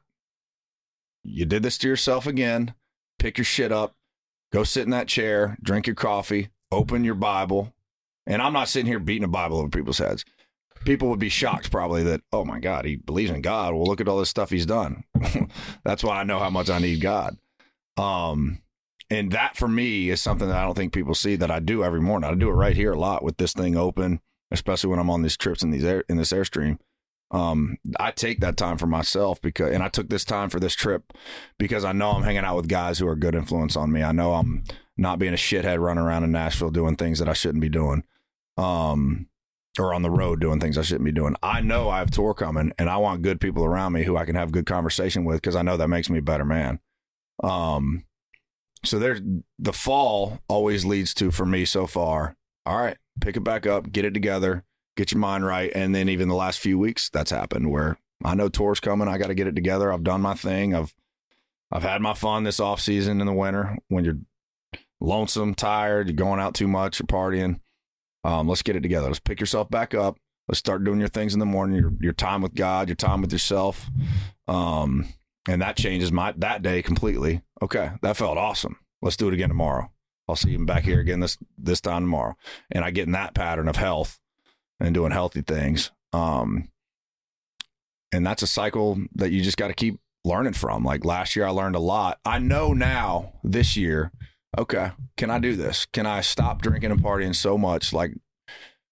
[1.24, 2.76] you did this to yourself again.
[3.18, 3.96] Pick your shit up,
[4.54, 7.74] go sit in that chair, drink your coffee, open your Bible.
[8.26, 10.24] And I'm not sitting here beating a Bible over people's heads.
[10.86, 13.74] People would be shocked probably that, oh my God, he believes in God.
[13.74, 15.04] Well, look at all this stuff he's done.
[15.84, 17.38] That's why I know how much I need God.
[17.98, 18.62] Um,
[19.10, 21.84] and that for me is something that I don't think people see that I do
[21.84, 22.30] every morning.
[22.30, 24.20] I do it right here a lot with this thing open,
[24.52, 26.80] especially when I'm on these trips in these air in this airstream.
[27.34, 30.76] Um, I take that time for myself because, and I took this time for this
[30.76, 31.14] trip
[31.58, 34.04] because I know I'm hanging out with guys who are good influence on me.
[34.04, 34.64] I know I'm
[34.98, 38.04] not being a shithead running around in Nashville doing things that I shouldn't be doing,
[38.56, 39.28] um,
[39.80, 41.36] or on the road doing things I shouldn't be doing.
[41.42, 44.26] I know I have tour coming, and I want good people around me who I
[44.26, 46.80] can have good conversation with because I know that makes me a better man.
[47.44, 48.06] Um,
[48.86, 49.22] so there's
[49.58, 52.36] the fall always leads to for me so far.
[52.68, 56.10] All right, pick it back up, get it together, get your mind right, and then
[56.10, 59.08] even the last few weeks that's happened where I know tour's coming.
[59.08, 59.92] I got to get it together.
[59.92, 60.74] I've done my thing.
[60.76, 60.94] I've
[61.72, 64.20] I've had my fun this off season in the winter when you're
[65.00, 67.60] lonesome, tired, you're going out too much, you're partying.
[68.24, 69.08] Um, let's get it together.
[69.08, 70.18] Let's pick yourself back up.
[70.48, 71.78] Let's start doing your things in the morning.
[71.78, 73.90] Your your time with God, your time with yourself,
[74.48, 75.08] um,
[75.48, 77.42] and that changes my that day completely.
[77.62, 78.78] Okay, that felt awesome.
[79.02, 79.90] Let's do it again tomorrow.
[80.28, 82.36] I'll see you back here again this this time tomorrow.
[82.72, 84.20] And I get in that pattern of health
[84.84, 85.92] and doing healthy things.
[86.12, 86.70] Um,
[88.12, 90.84] and that's a cycle that you just got to keep learning from.
[90.84, 92.20] Like last year, I learned a lot.
[92.24, 94.12] I know now this year,
[94.58, 95.88] okay, can I do this?
[95.88, 98.14] Can I stop drinking and partying so much like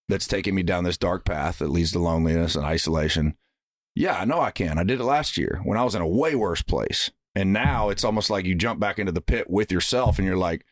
[0.10, 3.36] that's taking me down this dark path that leads to loneliness and isolation?
[3.94, 4.78] Yeah, I know I can.
[4.78, 7.12] I did it last year when I was in a way worse place.
[7.36, 10.38] And now it's almost like you jump back into the pit with yourself and you're
[10.38, 10.66] like,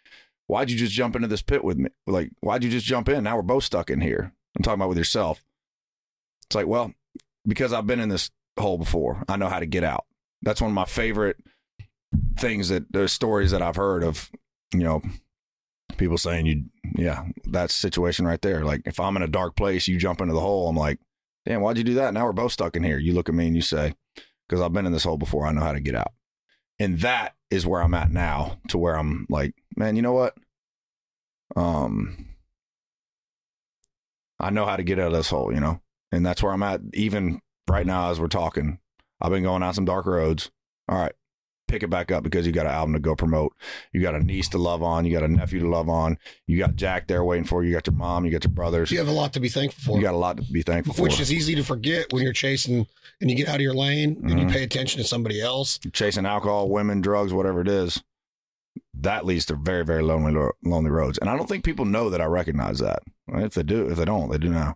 [0.48, 1.90] why'd you just jump into this pit with me?
[2.08, 3.24] Like, why'd you just jump in?
[3.24, 4.34] Now we're both stuck in here.
[4.60, 5.42] I'm talking about with yourself.
[6.48, 6.94] It's like, well,
[7.48, 10.06] because I've been in this hole before, I know how to get out.
[10.42, 11.38] That's one of my favorite
[12.38, 14.30] things that the stories that I've heard of,
[14.74, 15.02] you know,
[15.98, 18.66] people saying you, yeah, that situation right there.
[18.66, 20.68] Like, if I'm in a dark place, you jump into the hole.
[20.68, 21.00] I'm like,
[21.46, 22.14] damn, why'd you do that?
[22.14, 22.98] Now we're both stuck in here.
[22.98, 23.96] You look at me and you say,
[24.48, 26.12] because I've been in this hole before, I know how to get out.
[26.80, 30.36] And that is where I'm at now, to where I'm like, man, you know what?
[31.56, 32.29] Um,
[34.40, 36.64] I know how to get out of this hole, you know, and that's where I'm
[36.64, 36.82] at.
[36.94, 38.80] Even right now, as we're talking,
[39.22, 40.50] I've been going out some dark roads.
[40.88, 41.12] All right,
[41.68, 43.54] pick it back up because you got an album to go promote.
[43.94, 45.06] You got a niece to love on.
[45.06, 46.18] You got a nephew to love on.
[46.48, 47.70] You got Jack there waiting for you.
[47.70, 48.26] You got your mom.
[48.26, 48.92] You got your brothers.
[48.92, 49.98] You have a lot to be thankful for.
[49.98, 51.04] You got a lot to be thankful which for.
[51.04, 52.88] Which is easy to forget when you're chasing
[53.22, 54.52] and you get out of your lane and you Mhm.
[54.52, 55.80] pay attention to somebody else.
[55.94, 58.02] Chasing alcohol, women, drugs, whatever it is.
[58.94, 61.18] That leads to very, very lonely, lonely roads.
[61.20, 63.00] And I don't think people know that I recognize that.
[63.30, 64.76] If they do, if they don't, they do now.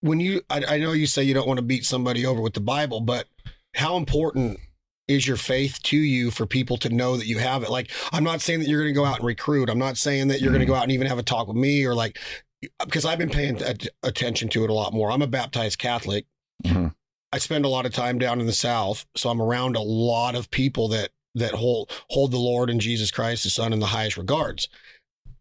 [0.00, 2.54] When you, I, I know you say you don't want to beat somebody over with
[2.54, 3.26] the Bible, but
[3.74, 4.58] how important
[5.08, 7.70] is your faith to you for people to know that you have it?
[7.70, 9.68] Like, I'm not saying that you're going to go out and recruit.
[9.68, 11.56] I'm not saying that you're going to go out and even have a talk with
[11.56, 12.18] me or like,
[12.84, 15.10] because I've been paying at- attention to it a lot more.
[15.10, 16.26] I'm a baptized Catholic.
[16.64, 16.94] Mhm.
[17.32, 20.34] I spend a lot of time down in the South, so I'm around a lot
[20.34, 23.86] of people that that hold hold the Lord and Jesus Christ, the Son, in the
[23.86, 24.68] highest regards.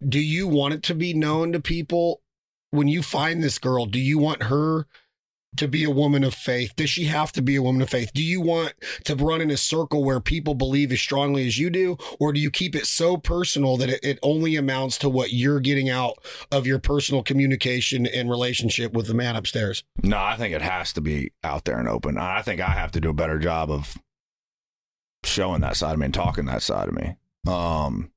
[0.07, 2.21] Do you want it to be known to people
[2.71, 3.85] when you find this girl?
[3.85, 4.85] Do you want her
[5.55, 6.75] to be a woman of faith?
[6.75, 8.11] Does she have to be a woman of faith?
[8.13, 8.73] Do you want
[9.05, 12.39] to run in a circle where people believe as strongly as you do, or do
[12.39, 16.17] you keep it so personal that it, it only amounts to what you're getting out
[16.51, 19.83] of your personal communication and relationship with the man upstairs?
[20.03, 22.17] No, I think it has to be out there and open.
[22.17, 23.97] I think I have to do a better job of
[25.27, 27.15] showing that side of me and talking that side of me,
[27.47, 28.11] um,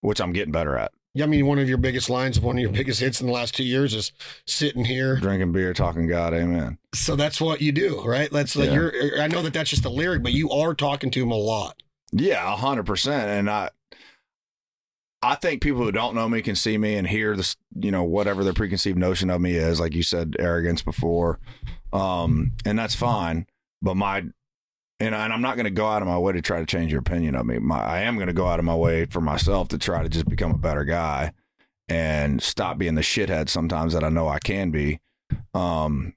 [0.00, 0.92] which I'm getting better at.
[1.14, 3.26] Yeah, I mean, one of your biggest lines, of one of your biggest hits in
[3.26, 4.12] the last two years is
[4.46, 5.16] sitting here.
[5.16, 6.78] Drinking beer, talking God, amen.
[6.94, 8.30] So that's what you do, right?
[8.30, 8.74] That's like Yeah.
[8.74, 9.20] you're.
[9.20, 11.82] I know that that's just a lyric, but you are talking to him a lot.
[12.12, 13.28] Yeah, a hundred percent.
[13.30, 13.70] And I,
[15.22, 18.04] I think people who don't know me can see me and hear this, you know,
[18.04, 19.80] whatever their preconceived notion of me is.
[19.80, 21.40] Like you said, arrogance before,
[21.92, 23.46] um, and that's fine.
[23.82, 24.24] But my,
[25.00, 26.92] and, I, I'm not going to go out of my way to try to change
[26.92, 27.58] your opinion of me.
[27.58, 30.08] My, I am going to go out of my way for myself to try to
[30.08, 31.32] just become a better guy
[31.88, 35.00] and stop being the shithead sometimes that I know I can be,
[35.54, 36.14] um,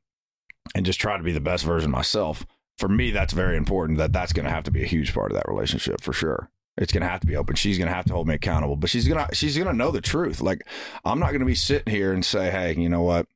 [0.75, 2.45] and just try to be the best version myself
[2.81, 3.99] for me, that's very important.
[3.99, 6.49] That that's going to have to be a huge part of that relationship for sure.
[6.77, 7.55] It's going to have to be open.
[7.55, 10.01] She's going to have to hold me accountable, but she's gonna she's gonna know the
[10.01, 10.41] truth.
[10.41, 10.65] Like
[11.05, 13.27] I'm not going to be sitting here and say, hey, you know what,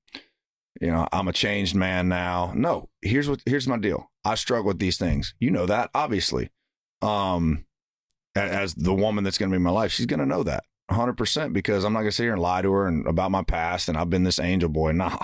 [0.81, 2.51] you know, I'm a changed man now.
[2.55, 4.11] No, here's what here's my deal.
[4.23, 5.33] I struggle with these things.
[5.39, 6.49] You know that, obviously.
[7.01, 7.65] Um,
[8.35, 11.13] as the woman that's going to be my life, she's going to know that 100
[11.13, 13.43] percent because I'm not going to sit here and lie to her and about my
[13.43, 14.91] past and I've been this angel boy.
[14.91, 15.17] Nah,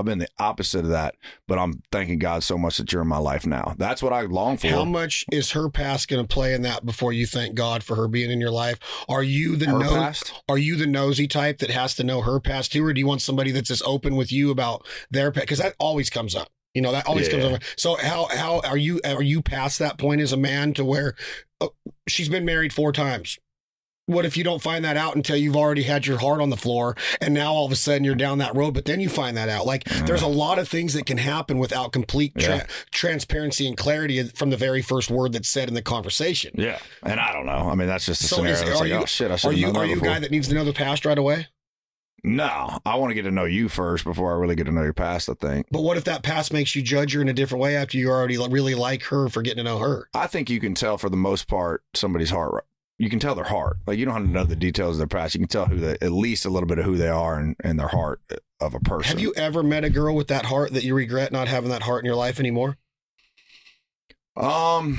[0.00, 1.14] I've been the opposite of that,
[1.46, 3.74] but I'm thanking God so much that you're in my life now.
[3.78, 4.68] That's what I long for.
[4.68, 7.94] How much is her past going to play in that before you thank God for
[7.96, 8.78] her being in your life?
[9.08, 10.12] Are you the no-?
[10.48, 13.06] Are you the nosy type that has to know her past too, or do you
[13.06, 15.44] want somebody that's as open with you about their past?
[15.46, 16.48] Because that always comes up.
[16.74, 17.40] You know that always Yeah.
[17.40, 17.62] comes up.
[17.76, 21.14] So how how are you are you past that point as a man to where
[21.60, 21.74] oh,
[22.08, 23.38] she's been married four times?
[24.06, 26.56] What if you don't find that out until you've already had your heart on the
[26.56, 29.36] floor and now all of a sudden you're down that road, but then you find
[29.36, 29.66] that out?
[29.66, 30.06] Like mm-hmm.
[30.06, 32.66] there's a lot of things that can happen without complete tra- Yeah.
[32.90, 36.52] transparency and clarity from the very first word that's said in the conversation.
[36.56, 37.70] Yeah, and I don't know.
[37.70, 38.56] I mean, that's just a So scenario.
[38.56, 40.48] is- are like, you- oh shit, I Are you, are you a guy that needs
[40.48, 41.46] to know the past right away?
[42.22, 44.82] No, I want to get to know you first before I really get to know
[44.82, 45.30] your past.
[45.30, 45.68] I think.
[45.70, 48.10] But what if that past makes you judge her in a different way after you
[48.10, 50.08] already really like her for getting to know her?
[50.12, 52.66] I think you can tell for the most part somebody's heart.
[53.00, 53.78] You can tell their heart.
[53.86, 55.34] Like you don't have to know the details of their past.
[55.34, 57.56] You can tell who they, at least a little bit of who they are and,
[57.64, 58.20] and their heart
[58.60, 59.08] of a person.
[59.08, 61.84] Have you ever met a girl with that heart that you regret not having that
[61.84, 62.76] heart in your life anymore?
[64.36, 64.98] Um,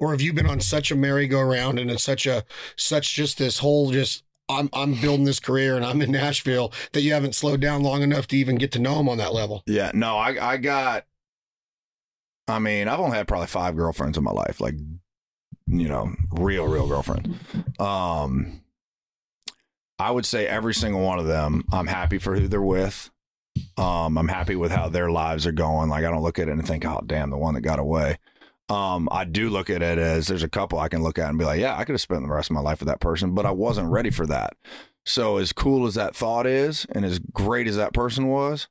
[0.00, 2.44] Or have you been on such a merry-go-round and it's such a
[2.76, 7.02] such just this whole just I'm I'm building this career and I'm in Nashville that
[7.02, 9.62] you haven't slowed down long enough to even get to know them on that level.
[9.66, 11.06] Yeah, no, I I got.
[12.46, 14.74] I mean, I've only had probably five girlfriends in my life, like
[15.66, 17.38] you know, real, real girlfriend.
[17.78, 18.62] Um,
[19.98, 23.10] I would say every single one of them, I'm happy for who they're with.
[23.76, 25.88] Um, I'm happy with how their lives are going.
[25.88, 28.18] Like I don't look at it and think, oh damn, the one that got away.
[28.68, 31.38] Um, I do look at it as there's a couple I can look at and
[31.38, 33.34] be like, yeah, I could have spent the rest of my life with that person,
[33.34, 34.54] but I wasn't ready for that.
[35.04, 38.68] So as cool as that thought is, and as great as that person was,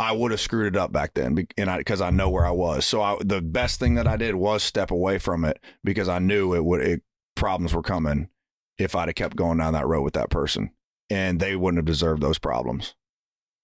[0.00, 2.86] I would have screwed it up back then, and because I know where I was.
[2.86, 6.18] So I, the best thing that I did was step away from it because I
[6.18, 7.02] knew it would it,
[7.36, 8.30] problems were coming
[8.78, 10.70] if I'd have kept going down that road with that person,
[11.10, 12.94] and they wouldn't have deserved those problems.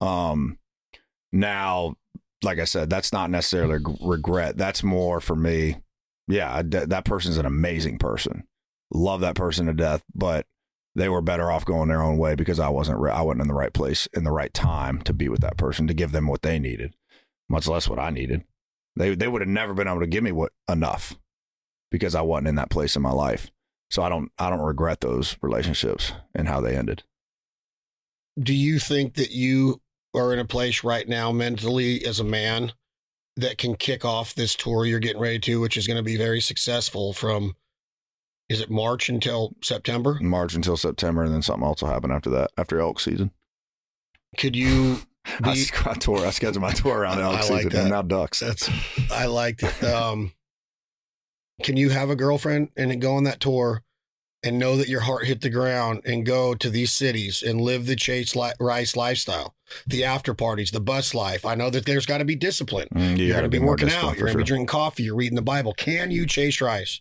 [0.03, 0.59] Um,
[1.33, 1.95] now,
[2.43, 4.59] like I said, that's not necessarily regret.
[4.59, 5.79] That's more for me.
[6.29, 8.47] Yeah, that that person's an amazing person.
[8.93, 10.45] Love that person to death, but
[10.97, 13.55] they were better off going their own way because I wasn't I wasn't in the
[13.55, 16.43] right place in the right time to be with that person to give them what
[16.43, 16.95] they needed,
[17.49, 18.45] much less what I needed.
[18.97, 21.15] They they would have never been able to give me what enough
[21.91, 23.51] because I wasn't in that place in my life.
[23.91, 27.03] So I don't I don't regret those relationships and how they ended.
[28.41, 29.83] Do you think that you
[30.15, 32.73] are in a place right now mentally as a man
[33.37, 36.17] that can kick off this tour you're getting ready to, which is going to be
[36.17, 37.55] very successful from
[38.49, 40.19] is it March until September?
[40.21, 43.31] March until September, and then something else will happen after that after elk season.
[44.37, 44.99] Could you
[45.43, 47.81] I, be I tour I scheduled my tour around elk I like season that.
[47.83, 48.41] and now ducks.
[48.41, 48.69] That's
[49.11, 49.85] I liked it.
[49.85, 50.33] Um,
[51.63, 53.83] can you have a girlfriend and go on that tour
[54.43, 57.87] and know that your heart hit the ground and go to these cities and live
[57.87, 59.55] the Chase li- Rice lifestyle,
[59.87, 61.45] the after parties, the bus life?
[61.47, 62.89] I know that there's got to be discipline.
[62.95, 64.17] Mm, you You're going to be working out.
[64.17, 65.05] You're going to be drinking coffee.
[65.05, 65.73] You're reading the Bible.
[65.73, 67.01] Can you chase rice,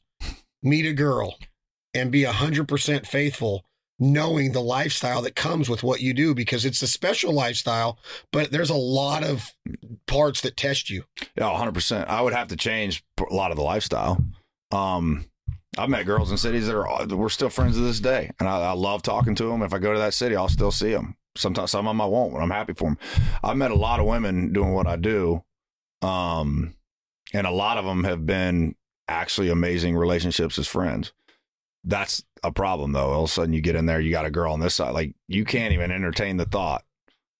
[0.65, 1.37] meet a girl,
[1.93, 3.63] and be 100% faithful,
[3.97, 6.35] knowing the lifestyle that comes with what you do?
[6.35, 7.97] Because it's a special lifestyle,
[8.31, 9.53] but there's a lot of
[10.07, 11.05] parts that test you.
[11.37, 12.07] Yeah, 100%.
[12.07, 14.21] I would have to change a lot of the lifestyle.
[14.71, 15.25] Um,
[15.77, 18.61] I've met girls in cities that are we're still friends to this day, and I,
[18.61, 19.61] I love talking to them.
[19.61, 21.15] If I go to that city, I'll still see them.
[21.37, 22.97] Sometimes some of them I won't, but I'm happy for them.
[23.43, 25.43] I've met a lot of women doing what I do,
[26.01, 26.75] um,
[27.33, 28.75] and a lot of them have been
[29.07, 31.13] actually amazing relationships as friends.
[31.83, 33.11] That's a problem, though.
[33.11, 34.93] All of a sudden, you get in there, you got a girl on this side,
[34.93, 36.83] like you can't even entertain the thought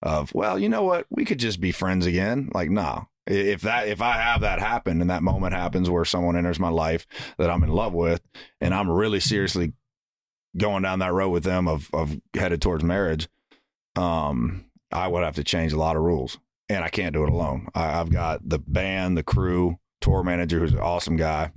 [0.01, 2.49] of, well, you know what, we could just be friends again.
[2.53, 6.35] Like, no, if that if I have that happen and that moment happens where someone
[6.35, 8.21] enters my life that I'm in love with
[8.61, 9.73] and I'm really seriously
[10.57, 13.27] going down that road with them of of headed towards marriage,
[13.95, 16.37] um, I would have to change a lot of rules,
[16.69, 17.67] and I can't do it alone.
[17.73, 21.51] I, I've got the band, the crew, tour manager, who's an awesome guy,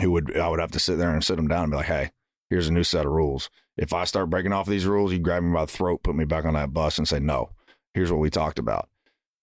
[0.00, 1.86] who would I would have to sit there and sit him down and be like,
[1.86, 2.10] hey,
[2.50, 3.50] here's a new set of rules.
[3.76, 6.24] If I start breaking off these rules, you grab me by the throat, put me
[6.24, 7.50] back on that bus, and say no.
[7.94, 8.88] Here's what we talked about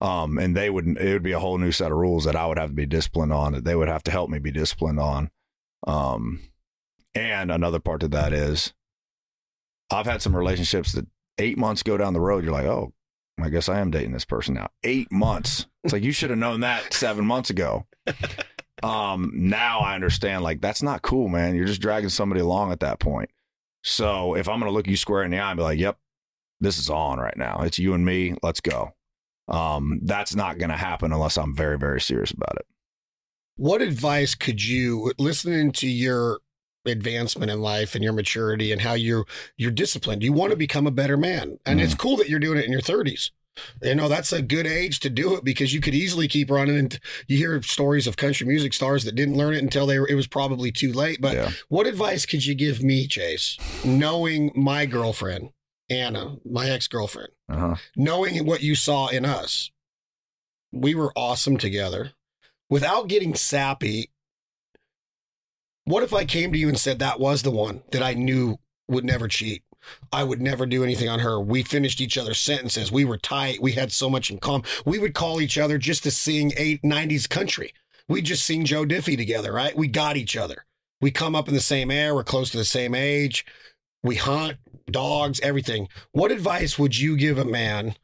[0.01, 2.45] um, and they would it would be a whole new set of rules that I
[2.45, 4.99] would have to be disciplined on that they would have to help me be disciplined
[4.99, 5.29] on.
[5.87, 6.41] Um,
[7.13, 8.73] and another part to that is
[9.89, 11.07] I've had some relationships that
[11.37, 12.93] eight months go down the road, you're like, oh,
[13.39, 14.69] I guess I am dating this person now.
[14.83, 15.67] Eight months.
[15.85, 17.85] It's like you should have known that seven months ago.
[18.83, 21.55] Um, now I understand like that's not cool, man.
[21.55, 23.29] You're just dragging somebody along at that point.
[23.83, 25.97] So if I'm gonna look you square in the eye and be like, Yep,
[26.59, 27.61] this is on right now.
[27.61, 28.93] It's you and me, let's go
[29.47, 32.65] um, that's not going to happen unless I'm very, very serious about it.
[33.57, 36.39] What advice could you, listening to your
[36.85, 39.25] advancement in life and your maturity and how you're
[39.57, 42.59] you're disciplined, you want to become a better man, and it's cool that you're doing
[42.59, 43.31] it in your 30s.
[43.81, 46.77] You know that's a good age to do it because you could easily keep running.
[46.77, 50.07] And you hear stories of country music stars that didn't learn it until they were.
[50.07, 51.19] It was probably too late.
[51.21, 51.51] But yeah.
[51.69, 55.51] what advice could you give me, Chase, knowing my girlfriend
[55.89, 57.29] Anna, my ex girlfriend?
[57.47, 57.75] Uh-huh.
[57.95, 59.69] knowing what you saw in us,
[60.71, 62.13] we were awesome together.
[62.69, 64.09] Without getting sappy,
[65.83, 68.57] what if I came to you and said that was the one that I knew
[68.87, 69.63] would never cheat?
[70.11, 71.39] I would never do anything on her.
[71.39, 72.91] We finished each other's sentences.
[72.91, 73.61] We were tight.
[73.61, 74.65] We had so much in common.
[74.85, 77.73] We would call each other just to sing eight nineties country.
[78.07, 79.75] We just sing Joe Diffie together, right?
[79.75, 80.65] We got each other.
[81.01, 82.15] We come up in the same air.
[82.15, 83.45] We're close to the same age.
[84.03, 84.57] We hunt,
[84.89, 85.87] dogs, everything.
[86.11, 87.95] What advice would you give a man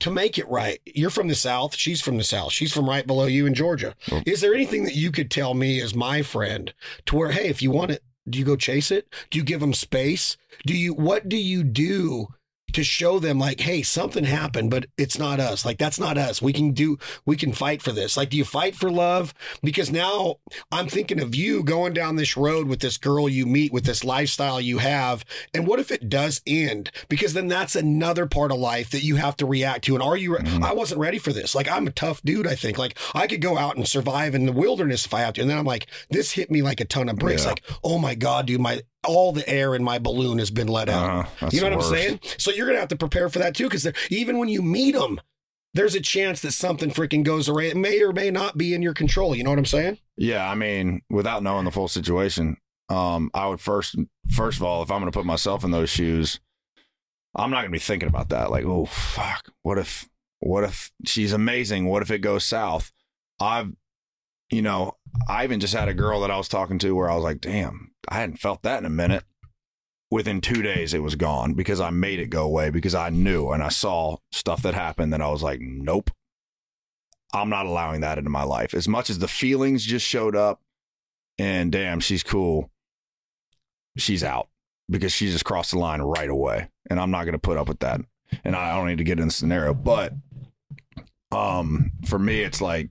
[0.00, 0.80] to make it right?
[0.84, 1.76] You're from the South.
[1.76, 2.52] She's from the South.
[2.52, 3.94] She's from right below you in Georgia.
[4.10, 4.22] Oh.
[4.26, 6.74] Is there anything that you could tell me as my friend
[7.06, 9.08] to where, hey, if you want it, do you go chase it?
[9.30, 10.36] Do you give them space?
[10.66, 12.28] Do you, what do you do
[12.74, 15.64] to show them like, hey, something happened, but it's not us.
[15.64, 16.42] Like that's not us.
[16.42, 18.16] We can do we can fight for this.
[18.16, 19.32] Like, do you fight for love?
[19.62, 20.36] Because now
[20.70, 24.04] I'm thinking of you going down this road with this girl you meet with this
[24.04, 25.24] lifestyle you have.
[25.52, 26.90] And what if it does end?
[27.08, 29.94] Because then that's another part of life that you have to react to.
[29.94, 30.62] And are you Mhm.
[30.62, 31.54] I wasn't ready for this.
[31.54, 32.76] Like I'm a tough dude, I think.
[32.78, 35.40] Like I could go out and survive in the wilderness if I have to.
[35.40, 37.42] And then I'm like, this hit me like a ton of bricks.
[37.44, 37.50] Yeah.
[37.50, 40.88] Like, oh my God, dude, my all the air in my balloon has been let
[40.88, 41.26] out.
[41.26, 41.50] Uh-huh.
[41.52, 42.20] You know what I'm saying?
[42.38, 45.20] So you're gonna have to prepare for that too, because even when you meet them,
[45.74, 47.68] there's a chance that something freaking goes away.
[47.68, 49.34] It may or may not be in your control.
[49.34, 49.98] You know what I'm saying?
[50.16, 53.96] Yeah, I mean, without knowing the full situation, um, I would first,
[54.30, 56.38] first of all, if I'm going to put myself in those shoes,
[57.34, 58.52] I'm not going to be thinking about that.
[58.52, 61.86] Like, oh fuck, what if, what if she's amazing?
[61.88, 62.92] What if it goes south?
[63.40, 63.72] I've,
[64.50, 64.96] you know,
[65.28, 67.40] I even just had a girl that I was talking to where I was like,
[67.40, 69.24] damn, I hadn't felt that in a minute.
[70.10, 73.50] Within two days, it was gone because I made it go away because I knew
[73.50, 75.12] and I saw stuff that happened.
[75.12, 76.10] That I was like, nope,
[77.32, 78.74] I'm not allowing that into my life.
[78.74, 80.60] As much as the feelings just showed up
[81.36, 82.70] and damn, she's cool,
[83.96, 84.48] she's out
[84.88, 86.68] because she just crossed the line right away.
[86.88, 88.00] And I'm not going to put up with that.
[88.44, 89.74] And I don't need to get in the scenario.
[89.74, 90.12] But
[91.32, 92.90] um, for me, it's like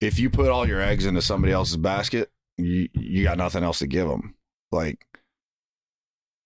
[0.00, 3.78] if you put all your eggs into somebody else's basket, you, you got nothing else
[3.78, 4.34] to give them.
[4.70, 5.06] Like,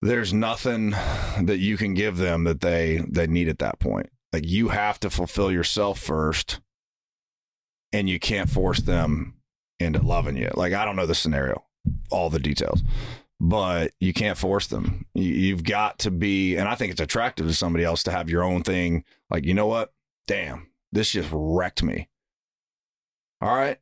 [0.02, 4.10] there's nothing that you can give them that they they need at that point.
[4.32, 6.60] Like you have to fulfill yourself first
[7.92, 9.34] and you can't force them
[9.78, 10.50] into loving you.
[10.54, 11.64] Like I don't know the scenario,
[12.10, 12.82] all the details,
[13.40, 15.06] but you can't force them.
[15.14, 18.28] You, you've got to be, and I think it's attractive to somebody else to have
[18.28, 19.04] your own thing.
[19.30, 19.92] Like you know what?
[20.26, 22.08] Damn, this just wrecked me.
[23.40, 23.78] All right,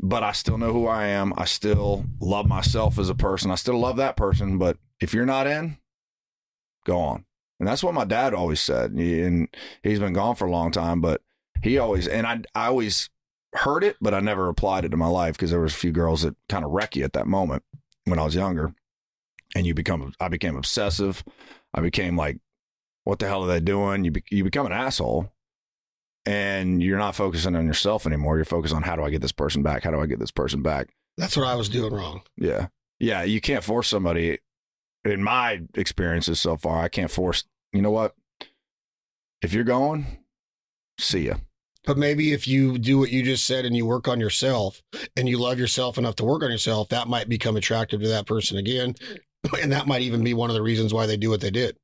[0.00, 1.32] but I still know who I am.
[1.36, 3.50] I still love myself as a person.
[3.50, 4.58] I still love that person.
[4.58, 5.78] But if you're not in,
[6.84, 7.24] go on.
[7.58, 8.92] And that's what my dad always said.
[8.92, 9.48] And
[9.82, 11.22] he's been gone for a long time, but
[11.62, 13.10] he always and I I always
[13.54, 15.90] heard it, but I never applied it to my life because there was a few
[15.90, 17.64] girls that kind of wreck you at that moment
[18.04, 18.74] when I was younger.
[19.56, 21.24] And you become I became obsessive.
[21.74, 22.38] I became like,
[23.04, 24.04] what the hell are they doing?
[24.04, 25.32] You be, you become an asshole.
[26.28, 28.36] And you're not focusing on yourself anymore.
[28.36, 29.82] You're focused on how do I get this person back?
[29.82, 30.90] How do I get this person back?
[31.16, 32.20] That's what I was doing wrong.
[32.36, 32.66] Yeah.
[33.00, 33.22] Yeah.
[33.22, 34.38] You can't force somebody,
[35.06, 38.14] in my experiences so far, I can't force, you know what?
[39.40, 40.18] If you're going,
[41.00, 41.36] see ya.
[41.86, 44.82] But maybe if you do what you just said and you work on yourself
[45.16, 48.26] and you love yourself enough to work on yourself, that might become attractive to that
[48.26, 48.94] person again.
[49.62, 51.78] And that might even be one of the reasons why they do what they did.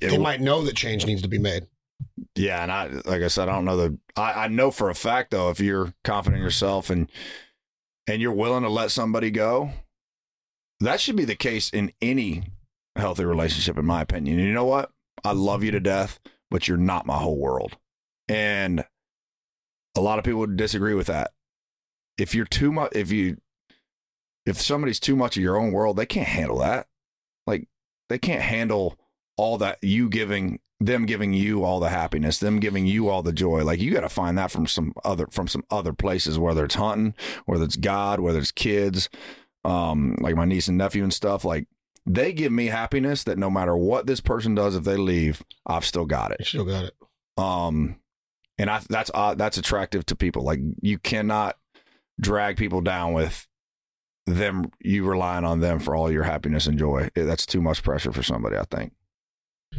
[0.00, 1.66] They might know that change needs to be made.
[2.34, 4.94] Yeah, and I like I said, I don't know the I, I know for a
[4.94, 7.10] fact though, if you're confident in yourself and
[8.06, 9.70] and you're willing to let somebody go,
[10.80, 12.44] that should be the case in any
[12.96, 14.38] healthy relationship, in my opinion.
[14.38, 14.90] And you know what?
[15.24, 16.20] I love you to death,
[16.50, 17.76] but you're not my whole world.
[18.28, 18.84] And
[19.94, 21.32] a lot of people would disagree with that.
[22.16, 23.38] If you're too much if you
[24.46, 26.88] if somebody's too much of your own world, they can't handle that.
[27.46, 27.68] Like
[28.08, 28.98] they can't handle
[29.36, 33.32] all that you giving them giving you all the happiness, them giving you all the
[33.32, 33.62] joy.
[33.64, 36.74] Like you got to find that from some other from some other places, whether it's
[36.74, 37.14] hunting,
[37.46, 39.08] whether it's God, whether it's kids,
[39.64, 41.44] um, like my niece and nephew and stuff.
[41.44, 41.68] Like
[42.04, 45.84] they give me happiness that no matter what this person does, if they leave, I've
[45.84, 46.46] still got You it.
[46.46, 46.94] still got it.
[47.38, 47.96] Um,
[48.58, 50.42] and I that's uh, that's attractive to people.
[50.42, 51.56] Like you cannot
[52.20, 53.46] drag people down with
[54.26, 57.08] them you relying on them for all your happiness and joy.
[57.14, 58.56] That's too much pressure for somebody.
[58.56, 58.92] I think.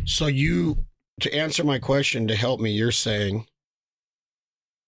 [0.05, 0.85] So you
[1.21, 3.45] to answer my question to help me, you're saying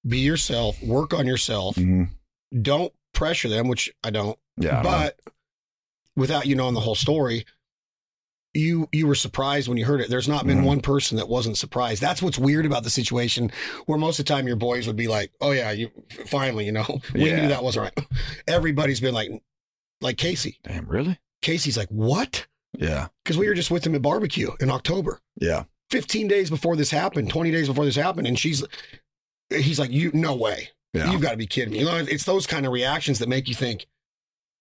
[0.07, 2.09] be yourself, work on yourself, Mhm.
[2.61, 4.37] don't pressure them, which I don't.
[4.57, 5.19] Yeah, I don't but
[6.15, 7.45] without you knowing the whole story,
[8.53, 10.09] you you were surprised when you heard it.
[10.09, 10.65] There's not been Mhm.
[10.65, 12.01] one person that wasn't surprised.
[12.01, 13.51] That's what's weird about the situation,
[13.85, 15.91] where most of the time your boys would be like, "Oh yeah, you
[16.25, 17.41] finally, you know, we Yeah.
[17.41, 18.07] knew that wasn't right."
[18.47, 19.29] Everybody's been like,
[20.01, 20.59] like Casey.
[20.63, 21.19] damn, really?
[21.41, 22.47] Casey's like, "What?"
[22.80, 25.19] Yeah, Because we were just with him at barbecue in October.
[25.39, 25.63] yeah.
[25.91, 28.26] 15 days before this happened, 20 days before this happened.
[28.26, 28.63] And she's,
[29.49, 30.69] he's like, you, no way.
[30.93, 31.11] Yeah.
[31.11, 31.80] You've got to be kidding me.
[31.80, 33.86] You know, it's those kind of reactions that make you think,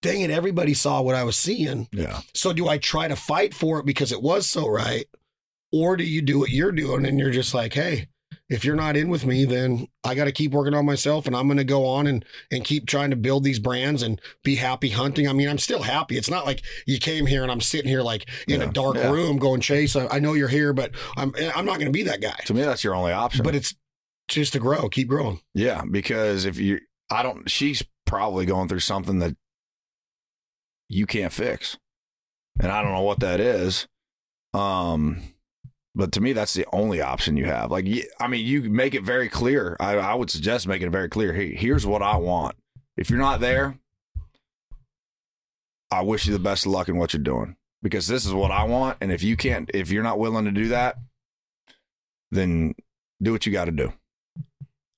[0.02, 1.88] dang it, everybody saw what I was seeing.
[1.92, 2.20] Yeah.
[2.34, 5.06] So do I try to fight for it because it was so right?
[5.72, 8.08] Or do you do what you're doing and you're just like, hey,
[8.50, 11.34] if you're not in with me, then I got to keep working on myself and
[11.34, 14.56] I'm going to go on and, and keep trying to build these brands and be
[14.56, 15.26] happy hunting.
[15.26, 16.18] I mean, I'm still happy.
[16.18, 18.68] It's not like you came here and I'm sitting here like in Yeah.
[18.68, 19.10] a dark Yeah.
[19.10, 22.02] room going, Chase, I, I know you're here, but I'm, I'm not going to be
[22.02, 22.36] that guy.
[22.44, 23.44] To me, that's your only option.
[23.44, 23.74] But it's
[24.28, 25.40] just to grow, keep growing.
[25.54, 26.80] yeah, because if you,
[27.10, 29.34] I don't, she's probably going through something that
[30.88, 31.78] you can't fix,
[32.60, 33.86] and I don't know what that is.
[34.52, 35.22] Um,
[35.94, 37.70] But to me, that's the only option you have.
[37.70, 37.86] Like,
[38.18, 39.76] I mean, you make it very clear.
[39.78, 41.32] I, I would suggest making it very clear.
[41.32, 42.56] Hey, here's what I want.
[42.96, 43.78] If you're not there,
[45.90, 48.50] I wish you the best of luck in what you're doing because this is what
[48.50, 48.98] I want.
[49.00, 50.96] And if you can't, if you're not willing to do that,
[52.32, 52.74] then
[53.22, 53.92] do what you got to do.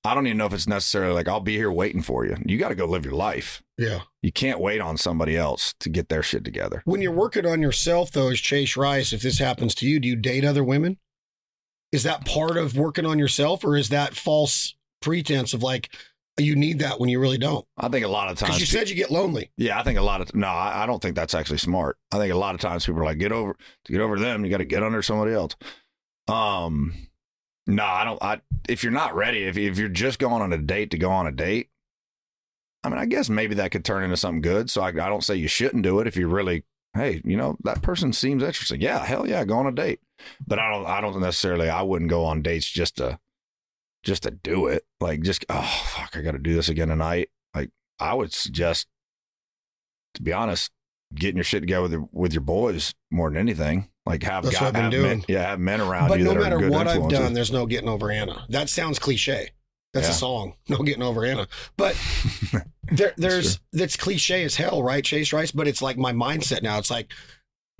[0.07, 2.37] I don't even know if it's necessarily like I'll be here waiting for you.
[2.45, 3.61] You got to go live your life.
[3.77, 4.01] Yeah.
[4.21, 6.81] You can't wait on somebody else to get their shit together.
[6.85, 10.07] When you're working on yourself, though, as Chase Rice, if this happens to you, do
[10.07, 10.97] you date other women?
[11.91, 15.89] Is that part of working on yourself, or is that false pretense of like
[16.37, 17.65] you need that when you really don't?
[17.77, 19.51] I think a lot of times Because you said you get lonely.
[19.57, 21.97] Yeah, I think a lot of no, I, I don't think that's actually smart.
[22.11, 23.55] I think a lot of times people are like, get over
[23.85, 25.55] to get over them, you got to get under somebody else.
[26.27, 26.93] Um,
[27.67, 28.21] no, I don't.
[28.23, 31.11] I if you're not ready, if if you're just going on a date to go
[31.11, 31.69] on a date,
[32.83, 34.69] I mean, I guess maybe that could turn into something good.
[34.69, 36.63] So I, I don't say you shouldn't do it if you really,
[36.95, 38.81] hey, you know, that person seems interesting.
[38.81, 39.99] Yeah, hell yeah, go on a date.
[40.45, 41.69] But I don't, I don't necessarily.
[41.69, 43.19] I wouldn't go on dates just to,
[44.03, 44.85] just to do it.
[44.99, 47.29] Like just oh fuck, I got to do this again tonight.
[47.53, 48.87] Like I would suggest
[50.17, 50.71] to be honest,
[51.13, 53.89] getting your shit together with your, with your boys more than anything.
[54.07, 55.09] Like have, That's guy, what I've been doing.
[55.19, 57.51] Men, yeah, have men around But you no that are matter what I've done, there's
[57.51, 58.45] no getting over Anna.
[58.49, 59.51] That sounds cliche.
[59.93, 60.11] That's Yeah.
[60.11, 60.53] a song.
[60.69, 61.47] No getting over Anna.
[61.77, 61.95] But
[62.91, 65.51] there, there's that's cliche as hell, right, Chase Rice?
[65.51, 66.77] But it's like my mindset now.
[66.77, 67.11] It's like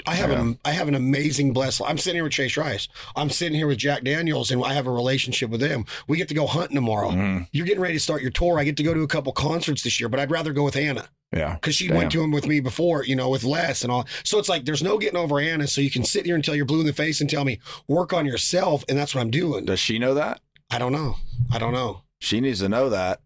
[0.08, 1.82] I have an I have an amazing blessed.
[1.86, 2.88] I'm sitting here with Chase Rice.
[3.16, 5.86] I'm sitting here with Jack Daniels, and I have a relationship with them.
[6.08, 7.12] We get to go hunting tomorrow.
[7.12, 7.47] Mhm.
[7.51, 8.58] You're getting ready to start your tour.
[8.60, 10.76] I get to go to a couple concerts this year, but I'd rather go with
[10.78, 11.97] Anna Yeah, because she Damn.
[11.97, 14.08] went to him with me before, you know, with Les and all.
[14.24, 15.68] So it's like there's no getting over Anna.
[15.68, 18.14] So you can sit here until you're blue in the face and tell me work
[18.14, 19.66] on yourself, and that's what I'm doing.
[19.66, 20.39] does she know that?
[20.70, 21.18] I don't know.
[21.51, 22.03] I don't know.
[22.20, 23.20] She needs to know that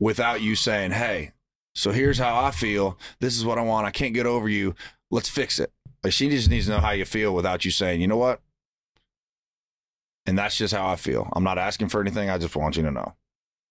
[0.00, 1.32] without you saying, "Hey,
[1.74, 2.98] so here's how I feel.
[3.20, 3.86] This is what I want.
[3.86, 4.74] I can't get over you.
[5.10, 5.70] Let's fix it."
[6.02, 8.40] Like she just needs to know how you feel without you saying, "You know what?"
[10.26, 11.28] And that's just how I feel.
[11.34, 12.30] I'm not asking for anything.
[12.30, 13.14] I just want you to know.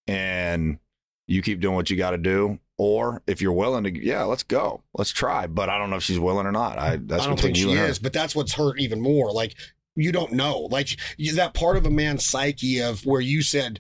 [0.08, 0.80] And
[1.28, 2.60] you keep doing what you got to do.
[2.78, 4.82] Or if you're willing to, yeah, let's go.
[4.96, 5.46] Let's try.
[5.48, 6.80] But I don't know if she's willing or not.
[6.80, 7.86] I that's I don't think you she her.
[7.86, 9.32] is, but that's what's hurt even more.
[9.32, 9.56] Like
[9.96, 13.80] you don't know, like you, that part of a man's psyche of where you said,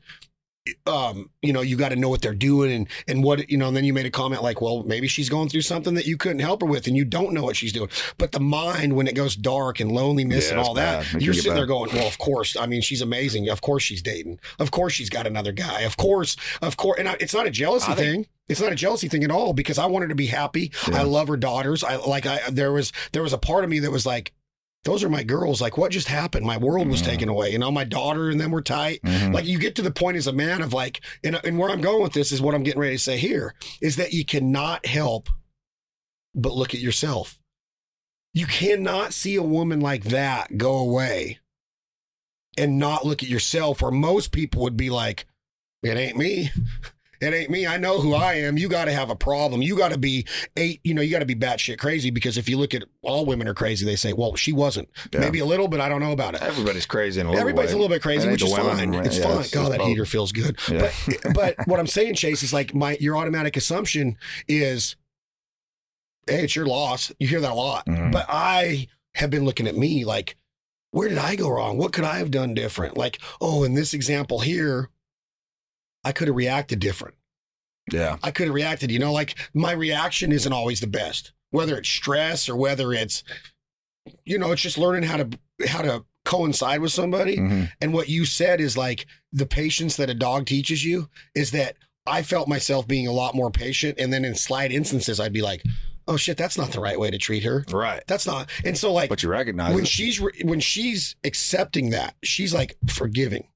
[0.85, 3.67] um, you know, you got to know what they're doing and and what you know.
[3.67, 6.17] And then you made a comment like, well, maybe she's going through something that you
[6.17, 7.89] couldn't help her with, and you don't know what she's doing.
[8.17, 11.11] But the mind, when it goes dark and loneliness Yeah, and all that.
[11.13, 12.55] You're sitting there going, well, of course.
[12.57, 13.49] I mean, she's amazing.
[13.49, 14.39] Of course, she's dating.
[14.59, 15.81] Of course, she's got another guy.
[15.81, 16.99] Of course, of course.
[16.99, 18.27] And I, it's not a jealousy I think- thing.
[18.49, 20.73] It's not a jealousy thing at all because I want her to be happy.
[20.89, 20.99] Yeah.
[20.99, 21.85] I love her daughters.
[21.85, 22.25] I like.
[22.25, 24.33] I there was there was a part of me that was like,
[24.83, 25.61] those are my girls.
[25.61, 26.45] Like, what just happened?
[26.45, 27.05] My world was Mhm.
[27.05, 27.51] taken away.
[27.51, 29.01] You know, my daughter and them were tight.
[29.03, 29.33] Mhm.
[29.33, 31.81] Like, you get to the point as a man of like, and, and where I'm
[31.81, 34.85] going with this is what I'm getting ready to say here is that you cannot
[34.87, 35.29] help
[36.33, 37.37] but look at yourself.
[38.33, 41.39] You cannot see a woman like that go away
[42.57, 45.25] and not look at yourself, or most people would be like,
[45.83, 46.49] it ain't me.
[47.21, 47.67] It ain't me.
[47.67, 48.57] I know who I am.
[48.57, 49.61] You got to have a problem.
[49.61, 50.25] You got to be
[50.57, 50.81] eight.
[50.83, 53.47] You know, you got to be batshit crazy because if you look at all women
[53.47, 54.89] are crazy, they say, well, she wasn't.
[55.13, 55.19] Yeah.
[55.19, 56.41] Maybe a little, but I don't know about it.
[56.41, 57.73] Everybody's crazy in a little Everybody's way.
[57.75, 58.93] a little bit crazy, which is fine.
[58.95, 59.39] It's Yeah, fine.
[59.41, 59.87] it's God, that both.
[59.87, 60.57] heater feels good.
[60.71, 60.91] Yeah.
[61.33, 64.17] But but what I'm saying, Chase, is like my your automatic assumption
[64.47, 64.95] is,
[66.27, 67.11] hey, it's your loss.
[67.19, 67.85] You hear that a lot.
[67.85, 68.11] Mhm.
[68.11, 70.37] But I have been looking at me like,
[70.91, 71.77] where did I go wrong?
[71.77, 72.97] What could I have done different?
[72.97, 74.89] Like, oh, in this example here,
[76.03, 77.15] I could have reacted different.
[77.91, 78.17] yeah.
[78.23, 81.89] I could have reacted, you know, like my reaction isn't always the best, whether it's
[81.89, 83.23] stress or whether it's,
[84.25, 85.29] you know, it's just learning how to
[85.67, 87.37] how to coincide with somebody.
[87.37, 87.71] Mhm.
[87.81, 91.75] And what you said is like the patience that a dog teaches you is that
[92.05, 93.99] I felt myself being a lot more patient.
[93.99, 95.63] And then in slight instances, I'd be like,
[96.07, 97.63] oh shit, that's not the right way to treat her.
[97.69, 98.03] Right.
[98.07, 98.49] That's not.
[98.65, 99.87] And so, like, But you recognize when it.
[99.87, 103.47] she's when she's accepting that, she's like forgiving.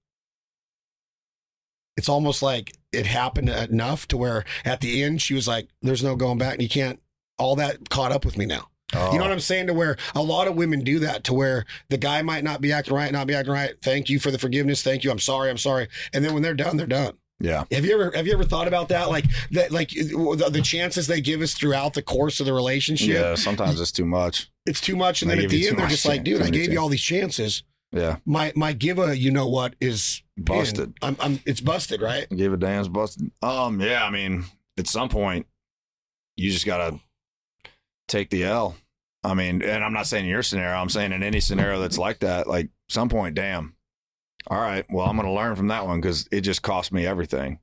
[1.97, 6.03] It's almost like it happened enough to where at the end she was like, "There's
[6.03, 6.99] no going back, and you can't."
[7.37, 8.69] All that caught up with me now.
[8.93, 9.33] Oh, You know what oh.
[9.33, 9.67] I'm saying?
[9.67, 12.71] To where a lot of women do that, to where the guy might not be
[12.71, 13.73] acting right, not be acting right.
[13.81, 14.83] Thank you for the forgiveness.
[14.83, 15.11] Thank you.
[15.11, 15.49] I'm sorry.
[15.49, 15.89] I'm sorry.
[16.13, 17.17] And then when they're done, they're done.
[17.39, 17.65] Yeah.
[17.71, 19.09] Have you ever have you ever thought about that?
[19.09, 23.09] Like that, like the, the chances they give us throughout the course of the relationship.
[23.09, 23.35] Yeah.
[23.35, 24.49] Sometimes it's too much.
[24.65, 26.71] It's too much, and They then at the end they're just like, "Dude, I gave
[26.71, 27.63] you all these chances.
[27.95, 28.17] Yeah.
[28.25, 30.21] My my give a you know what is.
[30.37, 30.93] Busted.
[31.01, 32.27] I'm, I'm it's busted, right?
[32.29, 33.31] Give a damn's busted.
[33.41, 33.79] Um.
[33.79, 34.03] Yeah.
[34.03, 34.43] I mean,
[34.77, 35.47] at some point,
[36.35, 36.99] you just gotta
[38.09, 38.75] take the L.
[39.23, 40.75] I mean, and I'm not saying in your scenario.
[40.75, 42.47] I'm saying in any scenario that's like that.
[42.47, 43.75] Like some point, damn.
[44.47, 44.85] All right.
[44.89, 47.59] Well, I'm gonna learn from that one because it just cost me everything.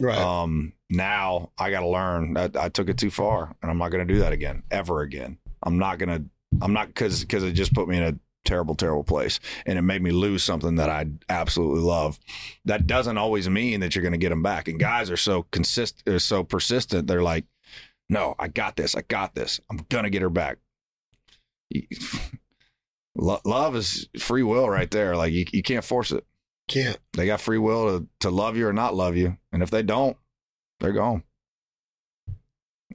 [0.00, 0.18] Right.
[0.18, 0.72] Um.
[0.90, 4.18] Now I gotta learn that I took it too far, and I'm not gonna do
[4.18, 5.38] that again, ever again.
[5.62, 6.24] I'm not gonna.
[6.60, 9.82] I'm not because because it just put me in a terrible, terrible place, and it
[9.82, 12.18] made me lose something that I absolutely love.
[12.64, 14.68] That doesn't always mean that you're going to get them back.
[14.68, 17.06] And guys are so consistent, are so persistent.
[17.06, 17.44] They're like,
[18.08, 18.94] "No, I got this.
[18.94, 19.60] I got this.
[19.70, 20.58] I'm gonna get her back."
[23.16, 25.16] Lo- Love is free will right there.
[25.16, 26.24] Like you, you can't force it.
[26.68, 26.98] Can't.
[27.12, 29.38] They got free will to, to love you or not love you.
[29.52, 30.16] And if they don't,
[30.80, 31.22] they're gone.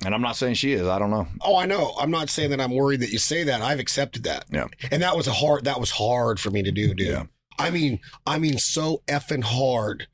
[0.05, 0.87] And I'm not saying she is.
[0.87, 1.27] I don't know.
[1.41, 1.93] Oh, I know.
[1.99, 3.61] I'm not saying that I'm worried that you say that.
[3.61, 4.45] I've accepted that.
[4.51, 4.67] Yeah.
[4.89, 7.07] And that was a hard that was hard for me to do, dude.
[7.07, 7.23] Yeah.
[7.59, 10.07] I mean, I mean so effing hard.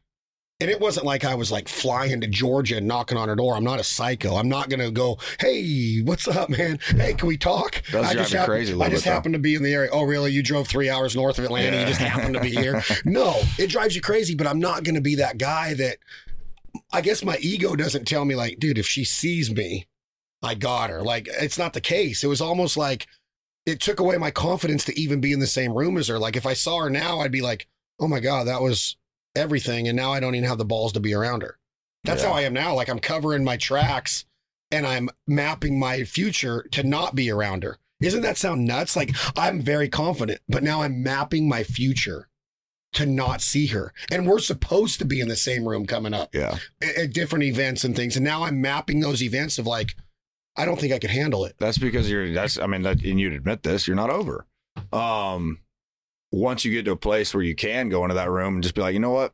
[0.59, 3.55] And it wasn't like I was like flying to Georgia and knocking on her door.
[3.55, 4.37] I'm not a psycho.
[4.37, 6.79] I'm not gonna go, hey, what's up, man?
[6.95, 7.83] Hey, can we talk?
[7.91, 9.91] Does I drive just happen- crazy a I just happened to be in the area.
[9.93, 10.31] Oh, really?
[10.31, 11.75] You drove three hours north of Atlanta.
[11.77, 11.81] Yeah.
[11.81, 12.83] You just happened to be here.
[13.05, 15.97] No, it drives you crazy, but I'm not gonna be that guy that
[16.91, 19.87] I guess my ego doesn't tell me like, dude, if she sees me,
[20.41, 21.01] I got her.
[21.01, 22.23] Like it's not the case.
[22.23, 23.07] It was almost like
[23.65, 26.17] it took away my confidence to even be in the same room as her.
[26.19, 27.67] Like if I saw her now, I'd be like,
[27.99, 28.95] oh my God, that was
[29.35, 29.87] everything.
[29.87, 31.57] And now I don't even have the balls to be around her.
[32.03, 32.29] That's Yeah.
[32.29, 32.73] how I am now.
[32.75, 34.25] Like I'm covering my tracks
[34.71, 37.77] and I'm mapping my future to not be around her.
[37.99, 38.95] Isn't that sound nuts?
[38.95, 42.29] Like I'm very confident, but now I'm mapping my future
[42.93, 43.93] to not see her.
[44.11, 46.57] And we're supposed to be in the same room coming up Yeah.
[46.81, 48.15] at, at different events and things.
[48.15, 49.95] And now I'm mapping those events of like,
[50.55, 51.55] I don't think I could handle it.
[51.59, 54.47] That's because you're, that's, I mean, that, and you'd admit this, you're not over.
[54.91, 55.59] Um,
[56.31, 58.75] once you get to a place where you can go into that room and just
[58.75, 59.33] be like, you know what?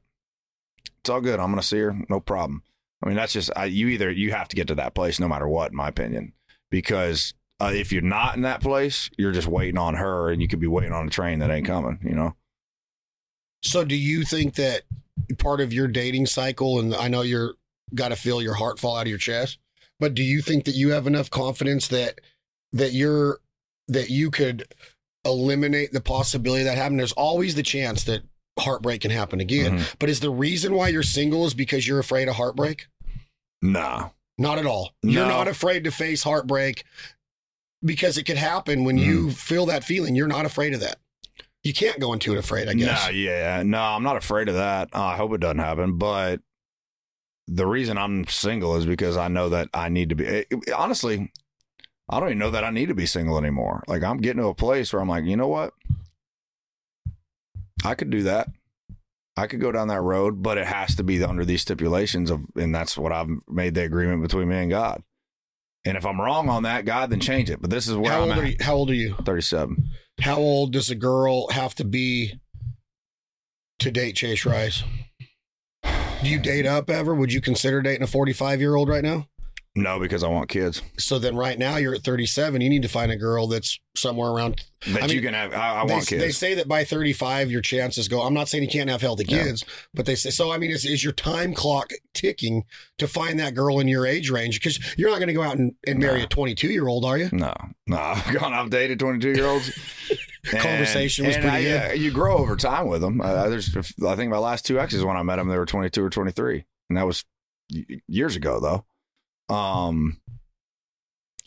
[1.01, 1.39] It's all good.
[1.39, 1.95] I'm going to see her.
[2.09, 2.63] No problem.
[3.03, 5.27] I mean, that's just, I, you either, you have to get to that place no
[5.27, 6.33] matter what, in my opinion,
[6.71, 10.47] because uh, if you're not in that place, you're just waiting on her and you
[10.47, 12.35] could be waiting on a train that ain't coming, you know?
[13.63, 14.83] So do you think that
[15.37, 17.53] part of your dating cycle, and I know you're
[17.95, 19.57] got to feel your heart fall out of your chest,
[19.99, 22.19] but do you think that you have enough confidence that
[22.73, 23.39] that you're
[23.87, 24.67] that you could
[25.25, 26.99] eliminate the possibility of that happened?
[26.99, 28.23] There's always the chance that
[28.59, 29.79] heartbreak can happen again.
[29.79, 29.95] Mhm.
[29.99, 32.87] But is the reason why you're single is because you're afraid of heartbreak?
[33.61, 34.09] Nah.
[34.37, 34.93] Not at all.
[35.03, 36.83] You're not afraid to face heartbreak
[37.83, 40.15] because it could happen when you feel that feeling.
[40.15, 40.99] You're not afraid of that.
[41.63, 43.05] You can't go into it afraid, I guess.
[43.05, 44.89] No, yeah, no, I'm not afraid of that.
[44.93, 45.97] Uh, I hope it doesn't happen.
[45.97, 46.41] But
[47.47, 50.25] the reason I'm single is because I know that I need to be.
[50.25, 51.31] it- it- honestly,
[52.09, 53.83] I don't even know that I need to be single anymore.
[53.87, 55.73] Like I'm getting to a place where I'm like, you know what?
[57.85, 58.49] I could do that.
[59.35, 62.41] I could go down that road, but it has to be under these stipulations of,
[62.55, 65.01] and that's what I've made the agreement between me and God.
[65.85, 67.61] And if I'm wrong on that, God, then change it.
[67.61, 68.37] But this is where How I'm old, at.
[68.39, 69.15] are you, how old are you?
[69.25, 69.89] 37.
[70.21, 72.39] How old does a girl have to be
[73.79, 74.83] to date Chase Rice?
[75.83, 77.13] Do you date up ever?
[77.13, 79.27] Would you consider dating a 45 year old right now?
[79.75, 80.83] No, because I want kids.
[80.99, 82.61] So then, right now, you're at 37.
[82.61, 84.61] You need to find a girl that's somewhere around.
[84.87, 85.51] That I you can have.
[85.51, 86.21] I, I they, want kids.
[86.21, 88.21] they say that by 35, your chances go.
[88.21, 89.45] I'm not saying you can't have healthy Yeah.
[89.45, 90.51] kids, but they say so.
[90.51, 92.65] I mean, is, is your time clock ticking
[92.99, 94.59] to find that girl in your age range?
[94.59, 96.25] Because you're not going to go out and, and marry No.
[96.25, 97.29] a 22 year old, are you?
[97.31, 97.53] No,
[97.87, 98.53] no, I've gone.
[98.53, 99.71] I've dated twenty two year olds.
[100.51, 101.67] Conversation was pretty I, good.
[101.69, 103.21] yeah, you grow over time with them.
[103.21, 105.89] Uh, there's, I think my last two exes when I met them, they were twenty
[105.89, 107.23] two or twenty three, and that was
[108.07, 108.85] years ago though.
[109.49, 110.19] Um,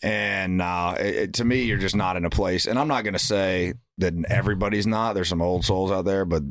[0.02, 2.66] and uh, it, to me, you're just not in a place.
[2.66, 5.14] And I'm not going to say that everybody's not.
[5.14, 6.42] There's some old souls out there, but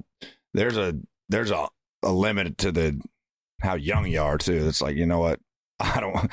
[0.54, 0.96] there's a
[1.30, 1.68] there's a,
[2.04, 3.00] a limit to the
[3.62, 4.68] how young you are too.
[4.68, 5.40] It's like you know what
[5.80, 6.32] I don't.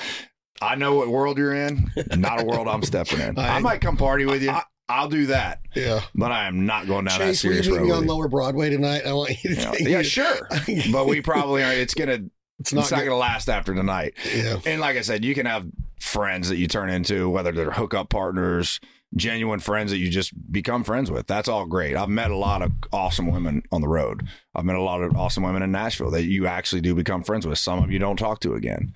[0.60, 1.90] I know what world you're in.
[2.16, 3.38] Not a world I'm stepping in.
[3.38, 4.50] I, I- might come party with you.
[4.50, 6.02] I- I'll do that, Yeah.
[6.14, 7.82] but I am not going down Chase, that serious road.
[7.82, 8.06] me on.
[8.06, 9.06] Lower Broadway tonight?
[9.06, 10.48] I want you to take yeah, sure.
[10.92, 11.72] but we probably are.
[11.72, 12.14] It's gonna.
[12.14, 12.30] It's
[12.62, 12.90] It's not.
[12.90, 14.14] not, gonna last after tonight.
[14.34, 14.60] Yeah.
[14.64, 15.66] And like I said, you can have
[16.00, 18.80] friends that you turn into, whether they're hookup partners,
[19.14, 21.26] genuine friends that you just become friends with.
[21.26, 21.96] That's all great.
[21.96, 24.26] I've met a lot of awesome women on the road.
[24.54, 27.46] I've met a lot of awesome women in Nashville that you actually do become friends
[27.46, 27.58] with.
[27.58, 28.92] Some of you don't talk to again.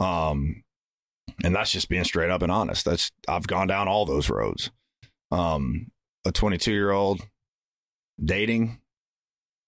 [0.00, 0.62] Um,
[1.44, 2.84] and that's just being straight up and honest.
[2.84, 4.70] That's I've gone down all those roads.
[5.30, 5.90] Um,
[6.24, 7.22] a 22 year old
[8.22, 8.80] dating,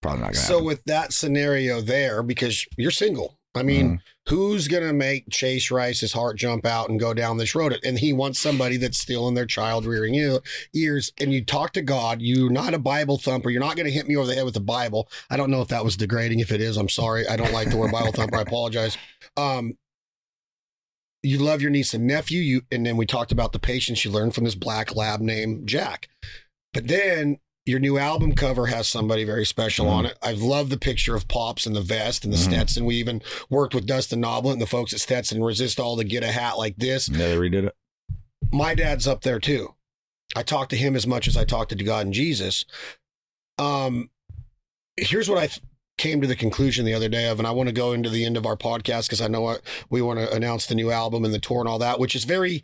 [0.05, 0.65] probably not So happen.
[0.67, 4.35] with that scenario there, because you're single, I mean, Mm-hmm.
[4.35, 7.79] who's gonna make Chase Rice's heart jump out and go down this road?
[7.85, 10.41] And he wants somebody that's still in their child rearing ear-
[10.75, 11.13] ears.
[11.21, 12.21] And you talk to God.
[12.21, 13.51] You're not a Bible thumper.
[13.51, 15.09] You're not gonna hit me over the head with the Bible.
[15.31, 16.41] I don't know if that was degrading.
[16.41, 17.29] If it is, I'm sorry.
[17.29, 18.37] I don't like the word Bible thumper.
[18.39, 18.97] I apologize.
[19.37, 19.79] Um,
[21.23, 22.41] you love your niece and nephew.
[22.41, 25.67] You and then we talked about the patience you learned from this black lab named
[25.69, 26.09] Jack.
[26.73, 30.19] But then your new album cover has somebody very special on it.
[30.23, 32.45] I've loved the picture of Pops in the vest and the Mhm.
[32.45, 32.85] Stetson.
[32.85, 36.31] We even worked with Dustin Noblet and the folks at Stetson Resistol to get a
[36.33, 37.09] hat like this.
[37.09, 37.75] yeah, they redid it.
[38.53, 39.75] My dad's up there too.
[40.37, 42.65] I talk to him as much as I talk to God and Jesus.
[43.59, 44.11] Um,
[44.97, 45.61] here's what I th-
[45.97, 48.25] came to the conclusion the other day of, and I want to go into the
[48.25, 51.25] end of our podcast because I know what, we want to announce the new album
[51.25, 52.63] and the tour and all that, which is very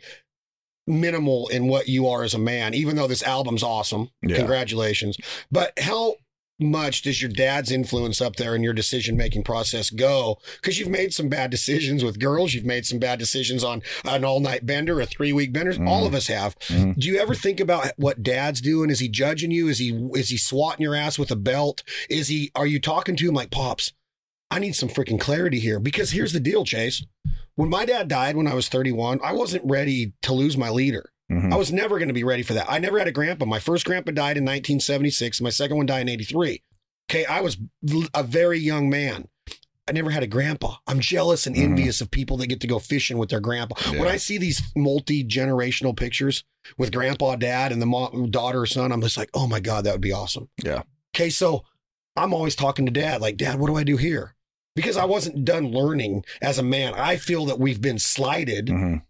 [0.91, 4.09] minimal in what you are as a man, even though this album's awesome.
[4.21, 4.37] Yeah.
[4.37, 5.17] Congratulations.
[5.51, 6.15] But how
[6.59, 10.37] much does your dad's influence up there in your decision making process go?
[10.61, 14.23] Because you've made some bad decisions with girls, you've made some bad decisions on an
[14.23, 15.73] all night bender, a three week bender.
[15.87, 16.55] All of us have.
[16.67, 16.99] Mhm.
[16.99, 18.91] Do you ever think about what dad's doing?
[18.91, 19.69] Is he judging you?
[19.69, 21.81] Is he is he swatting your ass with a belt?
[22.09, 23.93] Is he are you talking to him like pops?
[24.51, 27.03] I need some freaking clarity here because here's the deal, Chase.
[27.55, 31.09] When my dad died when I was 31, I wasn't ready to lose my leader.
[31.31, 31.53] Mhm.
[31.53, 32.65] I was never going to be ready for that.
[32.69, 33.45] I never had a grandpa.
[33.45, 35.39] My first grandpa died in 1976.
[35.41, 36.61] My second one died in 83.
[37.09, 37.57] Okay, I was
[38.13, 39.27] a very young man.
[39.87, 40.75] I never had a grandpa.
[40.87, 41.63] I'm jealous and Mhm.
[41.63, 43.75] envious of people that get to go fishing with their grandpa.
[43.91, 46.43] When I see these multi generational pictures
[46.77, 49.85] with grandpa, dad, and the mom, daughter or son, I'm just like, oh my God,
[49.85, 50.49] that would be awesome.
[50.63, 50.83] Yeah.
[51.15, 51.65] Okay, so
[52.15, 54.35] I'm always talking to dad, like, Dad, what do I do here?
[54.75, 56.93] Because I wasn't done learning as a man.
[56.95, 58.67] I feel that we've been slighted.
[58.67, 59.01] Mhm.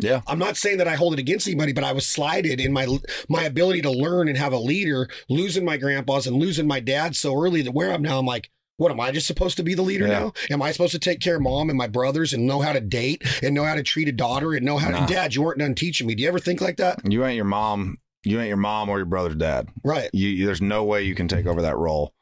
[0.00, 0.20] Yeah.
[0.28, 2.86] I'm not saying that I hold it against anybody, but I was slighted in my
[3.28, 7.16] my ability to learn and have a leader, losing my grandpas and losing my dad
[7.16, 9.74] so early that where I'm now, I'm like, what am I just supposed to be
[9.74, 10.18] the leader Yeah.
[10.20, 10.32] now?
[10.50, 12.80] Am I supposed to take care of mom and my brothers and know how to
[12.80, 15.04] date and know how to treat a daughter and know how Nah.
[15.06, 15.34] to dad?
[15.34, 16.14] You weren't done teaching me.
[16.14, 17.00] Do you ever think like that?
[17.10, 17.96] You ain't your mom.
[18.24, 19.68] You ain't your mom or your brother's dad.
[19.82, 20.10] Right.
[20.12, 22.12] You- there's no way you can take over that role.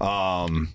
[0.00, 0.74] Um,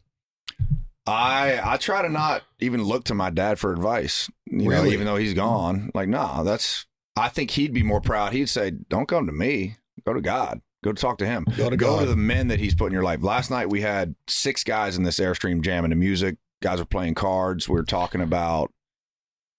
[1.06, 4.30] I I try to not even look to my dad for advice.
[4.46, 5.92] You know, even though he's gone.
[5.94, 6.86] Like, nah, that's.
[7.16, 8.34] I think he'd be more proud.
[8.34, 9.78] He'd say, "Don't come to me.
[10.06, 10.62] Go to God.
[10.84, 11.46] Go talk to Him.
[11.58, 12.00] Go to Go God.
[12.02, 14.98] to the men that He's put in your life." Last night we had six guys
[14.98, 16.38] in this airstream jamming to music.
[16.62, 17.68] Guys were playing cards.
[17.68, 18.72] We were talking about.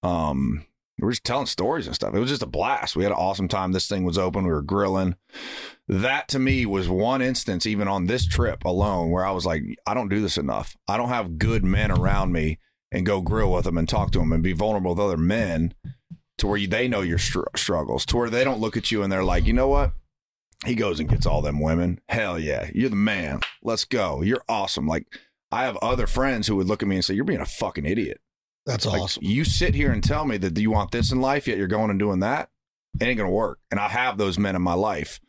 [0.03, 0.67] Um,
[0.99, 2.15] we were just telling stories and stuff.
[2.15, 2.95] It was just a blast.
[2.97, 3.73] We had an awesome time.
[3.73, 4.45] This thing was open.
[4.45, 5.17] We were grilling.
[5.87, 9.63] That to me was one instance, even on this trip alone, where I was like,
[9.87, 10.77] I don't do this enough.
[10.89, 12.59] I don't have good men around me
[12.91, 15.75] and go grill with them and talk to them and be vulnerable with other men
[16.39, 19.03] to where you, they know your str- struggles, to where they don't look at you
[19.03, 19.93] and they're like, you know what?
[20.65, 22.01] He goes and gets all them women.
[22.09, 22.71] Hell yeah.
[22.75, 23.41] You're the man.
[23.63, 24.23] Let's go.
[24.23, 24.87] You're awesome.
[24.87, 25.07] Like,
[25.53, 27.85] I have other friends who would look at me and say, You're being a fucking
[27.85, 28.21] idiot.
[28.65, 29.25] That's Like, awesome.
[29.25, 31.91] You sit here and tell me that you want this in life, yet you're going
[31.91, 32.49] and doing that.
[32.99, 33.59] It ain't gonna work.
[33.71, 35.21] And I have those men in my life.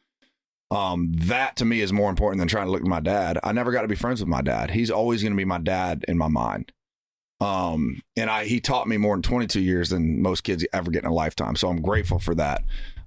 [0.72, 3.40] Um, that to me is more important than trying to look at my dad.
[3.44, 4.72] I never got to be friends with my dad.
[4.72, 6.72] He's always gonna be my dad in my mind.
[7.40, 11.04] Um, and I he taught me more in 22 years than most kids ever get
[11.04, 11.56] in a lifetime.
[11.56, 12.64] So I'm grateful for that.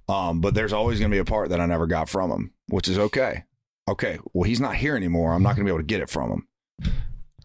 [0.07, 2.87] Um, but there's always gonna be a part that I never got from him, which
[2.87, 3.43] is okay.
[3.87, 5.33] Okay, well he's not here anymore.
[5.33, 6.47] I'm not gonna be able to get it from him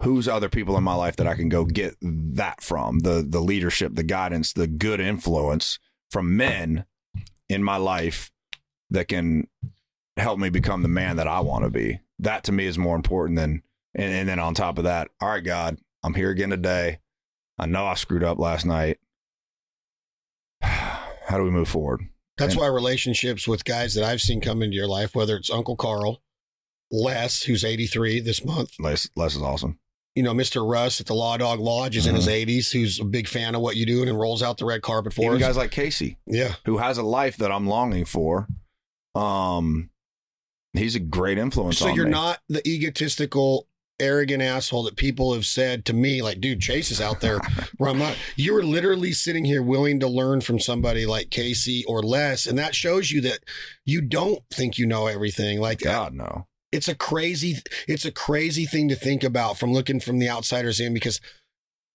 [0.02, 3.40] who's other people in my life that I can go get that from the the
[3.40, 5.78] leadership, the guidance, the good influence
[6.10, 6.84] from men
[7.48, 8.30] in my life
[8.90, 9.48] that can
[10.16, 12.00] help me become the man that I want to be.
[12.18, 13.62] That to me is more important than
[13.94, 16.98] and, and then on top of that, all right, God, I'm here again today.
[17.58, 18.98] I know I screwed up last night.
[20.62, 22.02] How do we move forward?
[22.36, 25.50] That's And- why relationships with guys that I've seen come into your life, whether it's
[25.50, 26.22] Uncle Carl,
[26.90, 29.78] Les, who's 83 this month, Les, Les is awesome.
[30.14, 30.68] you know, Mr.
[30.68, 33.60] Russ at the Law Dog Lodge is in his 80s, who's a big fan of
[33.62, 35.40] what you do and rolls out the red carpet for Even us.
[35.42, 36.18] guys like Casey.
[36.26, 36.54] yeah.
[36.66, 38.48] who has a life that I'm longing for.
[39.14, 39.90] Um,
[40.74, 41.78] he's a great influence.
[41.78, 42.10] So you're me.
[42.10, 43.68] not the egotistical,
[44.00, 47.38] arrogant asshole that people have said to me, like, dude, Chase is out there.
[47.78, 48.16] where I'm not.
[48.36, 52.46] You're literally sitting here willing to learn from somebody like Casey or Les.
[52.46, 53.40] And that shows you that
[53.84, 55.60] you don't think you know everything.
[55.60, 56.46] Like, God no.
[56.72, 60.80] it's a crazy it's a crazy thing to think about from looking from the outsiders
[60.80, 61.20] in because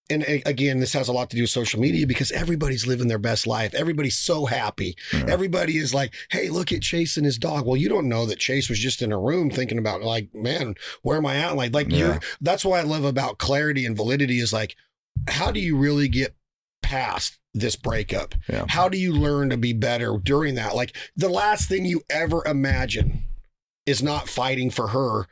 [0.10, 3.18] and again this has a lot to do with social media because everybody's living their
[3.20, 5.26] best life everybody's so happy Yeah.
[5.28, 8.40] everybody is like hey look at chase and his dog well you don't know that
[8.40, 11.74] chase was just in a room thinking about like man where am i at like
[11.74, 11.98] like Yeah.
[11.98, 14.76] you're that's what i love about clarity and validity is like
[15.28, 16.36] how do you really get
[16.82, 18.66] past this breakup Yeah.
[18.70, 22.44] how do you learn to be better during that like the last thing you ever
[22.46, 23.24] imagine
[23.86, 25.28] is not fighting for her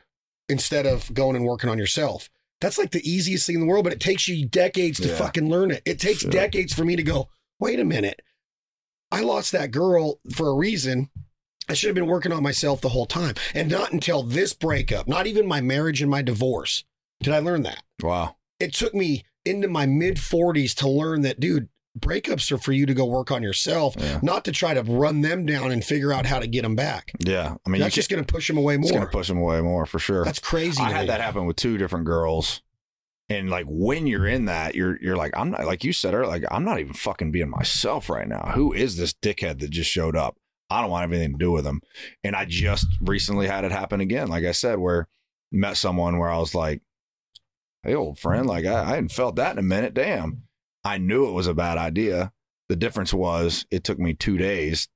[0.48, 2.28] instead of going and working on yourself.
[2.60, 5.16] That's like the easiest thing in the world, but it takes you decades to Yeah.
[5.16, 5.82] fucking learn it.
[5.84, 6.30] It takes Sure.
[6.30, 7.28] decades for me to go,
[7.60, 8.20] wait a minute.
[9.10, 11.10] I lost that girl for a reason.
[11.68, 13.34] I should have been working on myself the whole time.
[13.54, 16.84] And not until this breakup, not even my marriage and my divorce,
[17.22, 17.82] did I learn that.
[18.02, 18.36] Wow.
[18.58, 21.68] It took me into my mid 40s to learn that, dude,
[22.00, 24.20] breakups are for you to go work on yourself, Yeah.
[24.22, 27.12] not to try to run them down and figure out how to get them back.
[27.18, 27.56] Yeah.
[27.66, 28.84] I mean, That's just going to push them away more.
[28.84, 30.24] It's going to push them away more for sure.
[30.24, 30.82] That's crazy.
[30.82, 31.06] I to had me.
[31.08, 32.62] that happen with two different girls.
[33.30, 36.26] And like when you're in that, you're you're like, I'm not like you said earlier,
[36.30, 38.52] like I'm not even fucking being myself right now.
[38.54, 40.38] Who is this dickhead that just showed up?
[40.70, 41.82] I don't want anything to do with him.
[42.24, 44.28] And I just recently had it happen again.
[44.28, 45.08] Like I said, where
[45.52, 46.80] met someone where I was like,
[47.82, 49.92] "Hey, old friend, like I, I hadn't felt that in a minute.
[49.92, 50.44] Damn."
[50.88, 52.32] I knew it was a bad idea.
[52.70, 54.88] The difference was it took me two days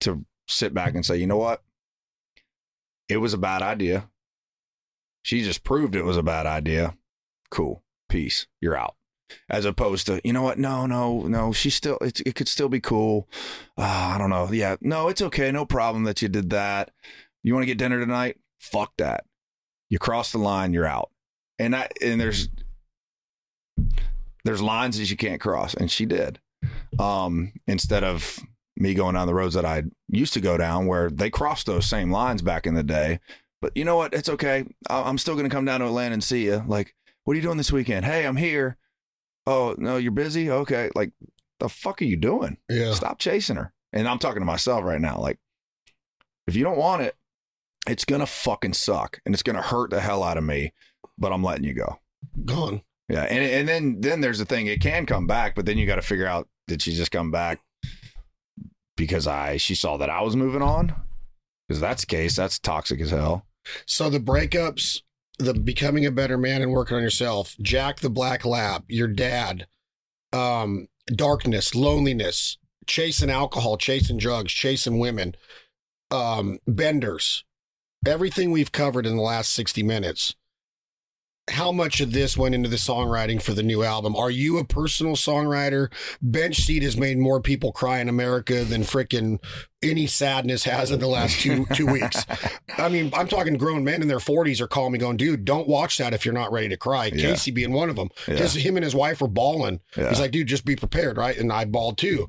[0.00, 1.62] to sit back and say, you know what?
[3.08, 4.10] It was a bad idea.
[5.22, 6.96] She just proved it was a bad idea.
[7.50, 7.82] Cool.
[8.10, 8.46] Peace.
[8.60, 8.96] You're out.
[9.48, 10.58] As opposed to, you know what?
[10.58, 11.52] No, no, no.
[11.52, 13.26] She still, it, it could still be cool.
[13.78, 14.52] Uh, I don't know.
[14.52, 14.76] Yeah.
[14.82, 15.50] No, it's okay.
[15.50, 16.90] No problem that you did that.
[17.42, 18.36] You want to get dinner tonight?
[18.58, 19.24] Fuck that.
[19.88, 21.10] You cross the line, you're out.
[21.58, 22.50] And I, and there's,
[24.48, 25.74] there's lines that you can't cross.
[25.74, 26.40] And she did.
[26.98, 28.38] Um, instead of
[28.76, 31.84] me going down the roads that I used to go down where they crossed those
[31.84, 33.20] same lines back in the day.
[33.60, 34.14] But you know what?
[34.14, 34.64] It's okay.
[34.88, 36.64] I- I'm still going to come down to Atlanta and see you.
[36.66, 36.94] Like,
[37.24, 38.06] what are you doing this weekend?
[38.06, 38.78] Hey, I'm here.
[39.46, 40.50] Oh, no, you're busy?
[40.50, 40.90] Okay.
[40.94, 41.12] Like,
[41.60, 42.56] the fuck are you doing?
[42.70, 42.94] Yeah.
[42.94, 43.74] Stop chasing her.
[43.92, 45.18] And I'm talking to myself right now.
[45.18, 45.38] Like,
[46.46, 47.16] if you don't want it,
[47.86, 50.72] it's going to fucking suck and it's going to hurt the hell out of me,
[51.18, 51.98] but I'm letting you go.
[52.44, 52.80] Gone.
[53.08, 55.86] Yeah, and and then then there's the thing; it can come back, but then you
[55.86, 57.60] got to figure out did she just come back
[58.96, 60.94] because I she saw that I was moving on?
[61.66, 63.46] Because that's the case, that's toxic as hell.
[63.86, 65.02] So the breakups,
[65.38, 69.66] the becoming a better man and working on yourself, Jack the Black Lab, your dad,
[70.32, 75.34] um, darkness, loneliness, chasing alcohol, chasing drugs, chasing women,
[76.10, 77.44] um, benders,
[78.06, 80.34] everything we've covered in the last 60 minutes.
[81.48, 84.14] How much of this went into the songwriting for the new album?
[84.14, 85.92] Are you a personal songwriter?
[86.20, 89.38] Bench Seat has made more people cry in America than frickin'
[89.82, 92.24] any sadness has in the last two two weeks.
[92.76, 95.68] I mean, I'm talking grown men in their 40s are calling me going, dude, don't
[95.68, 97.06] watch that if you're not ready to cry.
[97.06, 97.30] Yeah.
[97.30, 98.10] Casey being one of them.
[98.26, 98.36] Yeah.
[98.36, 99.80] His, him and his wife were bawling.
[99.96, 100.08] Yeah.
[100.08, 101.36] He's like, dude, just be prepared, right?
[101.36, 102.28] And I bawled too.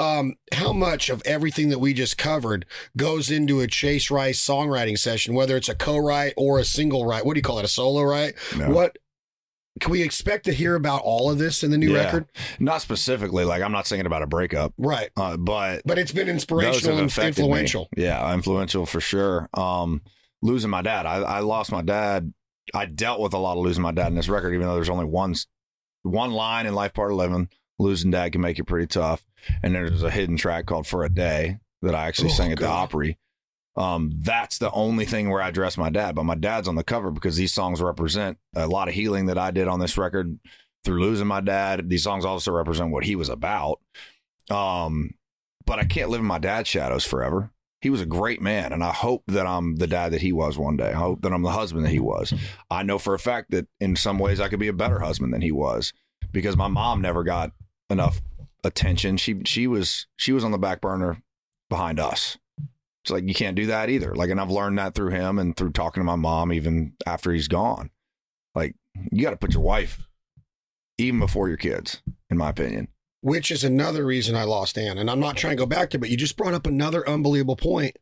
[0.00, 2.64] Um, how much of everything that we just covered
[2.96, 7.26] goes into a Chase Rice songwriting session, whether it's a co-write or a single write?
[7.26, 7.64] What do you call it?
[7.64, 8.34] A solo write?
[8.56, 8.70] No.
[8.70, 8.96] What
[9.78, 12.04] can we expect to hear about all of this in the new Yeah.
[12.04, 12.26] record?
[12.58, 15.10] Not specifically, like I'm not singing about a breakup, Right.
[15.16, 17.44] uh, but But it's been inspirational and affected me.
[17.44, 17.88] influential.
[17.96, 19.48] Yeah, influential for sure.
[19.54, 20.02] Um,
[20.42, 22.32] losing my dad, I, I lost my dad.
[22.74, 24.88] I dealt with a lot of losing my dad in this record, even though there's
[24.88, 25.34] only one
[26.02, 27.48] one line in Life Part Eleven.
[27.78, 29.24] Losing dad can make it pretty tough.
[29.62, 32.58] And there's a hidden track called For a Day that I actually Oh, sang at
[32.58, 33.18] the Opry.
[33.76, 36.84] Um, that's the only thing where I address my dad, but my dad's on the
[36.84, 40.38] cover because these songs represent a lot of healing that I did on this record
[40.84, 41.88] through losing my dad.
[41.88, 43.80] These songs also represent what he was about.
[44.50, 45.14] Um,
[45.64, 47.50] but I can't live in my dad's shadows forever.
[47.80, 50.58] He was a great man, and I hope that I'm the dad that he was
[50.58, 50.88] one day.
[50.90, 52.34] I hope that I'm the husband that he was.
[52.70, 55.32] I know for a fact that in some ways I could be a better husband
[55.32, 55.94] than he was
[56.32, 57.52] because my mom never got
[57.88, 58.20] enough
[58.64, 59.16] attention.
[59.16, 61.22] She she was she was on the back burner
[61.68, 62.38] behind us.
[63.04, 64.14] It's like you can't do that either.
[64.14, 67.32] Like, and I've learned that through him and through talking to my mom, even after
[67.32, 67.90] he's gone.
[68.54, 68.76] Like,
[69.10, 70.06] you got to put your wife
[70.98, 72.88] even before your kids, in my opinion.
[73.22, 74.98] which is another reason I lost Ann.
[74.98, 77.08] And I'm not trying to go back to, it, but you just brought up another
[77.08, 77.96] unbelievable point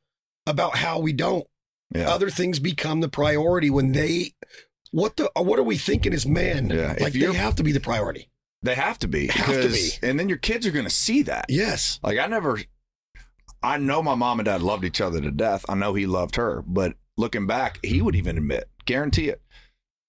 [0.46, 1.46] about how we don't.
[1.94, 2.08] Yeah.
[2.10, 4.32] Other things become the priority when they.
[4.90, 5.30] What the?
[5.36, 6.70] What are we thinking as men?
[6.70, 8.30] Yeah, if like they have to be the priority.
[8.62, 9.28] They have to be.
[9.28, 11.46] Have to because- And then your kids are going to see that.
[11.48, 12.00] Yes.
[12.02, 12.60] Like I never,
[13.62, 15.64] I know my mom and dad loved each other to death.
[15.68, 18.20] I know he loved her, but looking back, he would mm-hmm.
[18.20, 19.42] even admit, guarantee it.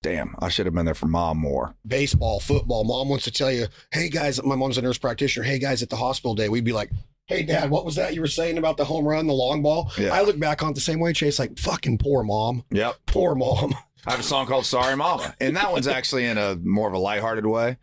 [0.02, 1.76] Damn, I should have been there for mom more.
[1.86, 2.86] Baseball, football.
[2.86, 5.46] Mom wants to tell you, hey guys, my mom's a nurse practitioner.
[5.46, 6.90] Hey guys, at the hospital day, we'd be like,
[7.26, 9.92] hey dad, what was that you were saying about the home run, the long ball?
[9.98, 10.14] Yeah.
[10.14, 12.64] I look back on it the same way, Chase, like fucking poor mom.
[12.72, 12.96] Yep.
[13.08, 13.76] Poor mom.
[14.06, 16.94] I have a song called "Sorry Mama," and that one's actually in a more of
[16.94, 17.78] a lighthearted way,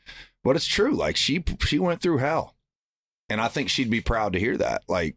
[0.46, 0.94] but it's true.
[0.94, 2.54] Like she she went through hell,
[3.28, 4.82] and I think she'd be proud to hear that.
[4.88, 5.16] Like,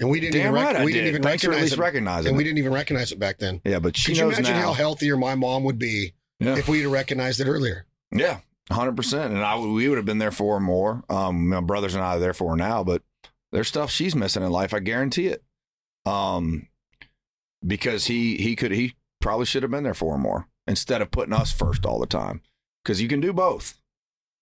[0.00, 0.98] And we didn't damn even right, we did.
[1.00, 2.28] didn't even Thanks for at recognize it.
[2.28, 3.60] And we didn't even recognize it back then.
[3.64, 4.62] Yeah, but she Could you imagine now.
[4.62, 6.56] how healthier my mom would be Yeah.
[6.56, 7.86] if we'd have recognized it earlier?
[8.10, 9.32] Yeah, hundred percent.
[9.34, 11.04] And I we would have been there for more.
[11.08, 13.02] Um, my brothers and I are there for her now, but
[13.52, 14.72] there's stuff she's missing in life.
[14.74, 15.44] I guarantee it.
[16.06, 16.68] Um,
[17.66, 21.34] because he he could he probably should have been there for more instead of putting
[21.34, 22.40] us first all the time.
[22.82, 23.79] Because you can do both.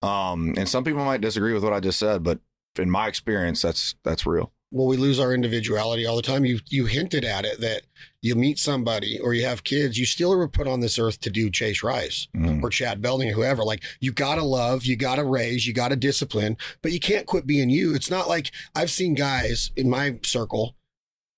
[0.02, 2.38] Um, and some people might disagree with what I just said, but
[2.78, 4.52] in my experience, that's that's real.
[4.70, 6.44] Well, we lose our individuality all the time.
[6.44, 7.82] You you hinted at it that
[8.20, 11.30] you meet somebody or you have kids, you still are put on this earth to
[11.30, 12.62] do Chase Rice Mm.
[12.62, 13.64] or Chad Belding or whoever.
[13.64, 17.70] Like you gotta love, you gotta raise, you gotta discipline, but you can't quit being
[17.70, 17.94] you.
[17.94, 20.76] It's not like I've seen guys in my circle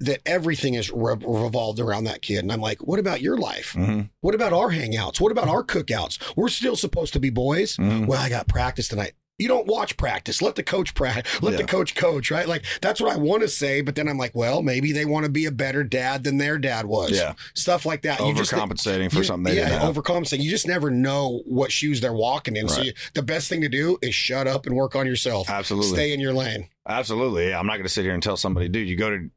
[0.01, 3.75] that everything is re- revolved around that kid, and I'm like, what about your life?
[3.77, 4.11] Mhm.
[4.21, 5.21] What about our hangouts?
[5.21, 6.19] What about our cookouts?
[6.37, 7.77] We're still supposed to be boys.
[7.77, 8.07] Mhm.
[8.07, 9.13] Well, I got practice tonight.
[9.39, 10.43] You don't watch practice.
[10.43, 11.41] Let the coach practice.
[11.43, 12.47] Let the coach coach, right?
[12.47, 15.25] Like that's what I want to say, but then I'm like, well, maybe they want
[15.25, 17.13] to be a better dad than their dad was.
[17.13, 17.33] Yeah.
[17.55, 18.21] Stuff like that.
[18.21, 20.43] You just Overcompensating for you- something they yeah, overcompensating.
[20.43, 22.69] You just never know what shoes they're walking in.
[22.69, 25.49] So you, the best thing to do is shut up and work on yourself.
[25.49, 25.93] Absolutely.
[25.93, 26.69] Stay in your lane.
[26.87, 27.49] Absolutely.
[27.49, 27.59] Yeah.
[27.59, 29.31] I'm not going to sit here and tell somebody, dude, you go to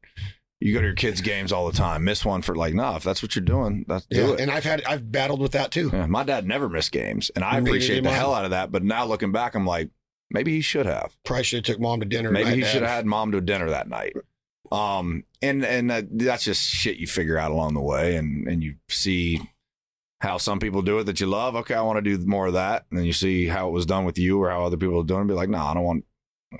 [0.64, 2.04] you go to your kids' games all the time.
[2.04, 4.40] Miss one for like, no, if that's what you're doing, that's do it.
[4.40, 5.90] And I've had I've battled with that too.
[5.92, 8.72] Yeah, my dad never missed games, and I appreciate the hell out of that.
[8.72, 9.90] But now looking back, I'm like,
[10.30, 11.14] maybe he should have.
[11.22, 12.30] Probably should have took mom to dinner.
[12.30, 12.72] Maybe he Dad.
[12.72, 14.14] should have had mom to dinner that night.
[14.72, 18.64] Um, and and uh, that's just shit you figure out along the way, and and
[18.64, 19.42] you see
[20.22, 21.56] how some people do it that you love.
[21.56, 23.84] Okay, I want to do more of that, and then you see how it was
[23.84, 25.24] done with you or how other people are doing.
[25.24, 26.04] it, Be like, no, I don't want.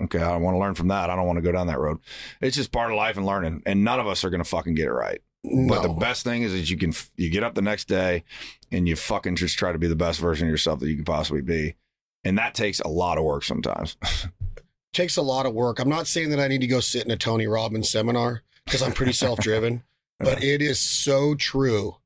[0.01, 1.09] Okay, I don't want to learn from that.
[1.09, 1.99] I don't want to go down that road.
[2.41, 4.75] It's just part of life and learning, and none of us are going to fucking
[4.75, 5.21] get it right.
[5.43, 8.23] But the best thing is that you can you get up the next day
[8.71, 11.05] and you fucking just try to be the best version of yourself that you can
[11.05, 11.75] possibly be,
[12.23, 13.97] and that takes a lot of work sometimes.
[14.93, 15.79] takes a lot of work.
[15.79, 18.81] I'm not saying that I need to go sit in a Tony Robbins seminar because
[18.81, 19.83] I'm pretty self-driven,
[20.19, 21.97] but it is so true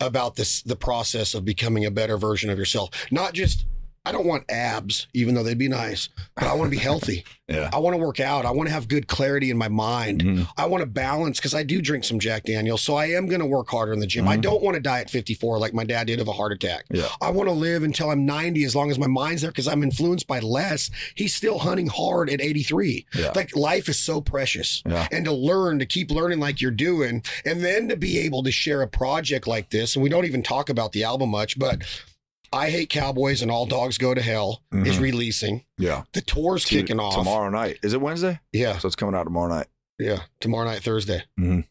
[0.00, 2.90] about this the process of becoming a better version of yourself.
[3.10, 3.66] Not just
[4.08, 7.24] I don't want abs, even though they'd be nice, but I want to be healthy.
[7.50, 7.70] Yeah.
[7.72, 8.44] I want to work out.
[8.44, 10.22] I want to have good clarity in my mind.
[10.22, 10.48] Mhm.
[10.58, 12.82] I want to balance because I do drink some Jack Daniels.
[12.82, 14.28] So I am going to work harder in the gym.
[14.28, 14.42] I Mhm.
[14.42, 16.84] don't want to die at 54 like my dad did of a heart attack.
[16.90, 17.08] Yeah.
[17.22, 19.82] I want to live until I'm 90 as long as my mind's there because I'm
[19.82, 20.90] influenced by Les.
[21.14, 23.06] He's still hunting hard at 83.
[23.16, 23.32] Yeah.
[23.34, 24.82] Like life is so precious.
[24.86, 25.08] Yeah.
[25.10, 28.52] And to learn, to keep learning like you're doing, and then to be able to
[28.52, 29.96] share a project like this.
[29.96, 31.80] And we don't even talk about the album much, but
[32.52, 35.00] I Hate Cowboys and All Dogs Go to Hell is Mhm.
[35.00, 35.64] releasing.
[35.76, 36.04] Yeah.
[36.12, 37.14] The tour's kicking off.
[37.14, 37.78] tomorrow night.
[37.82, 38.40] Is it Wednesday?
[38.52, 38.78] Yeah.
[38.78, 39.66] So it's coming out tomorrow night.
[39.98, 40.20] Yeah.
[40.40, 41.22] Tomorrow night, Thursday.
[41.38, 41.64] Mhm.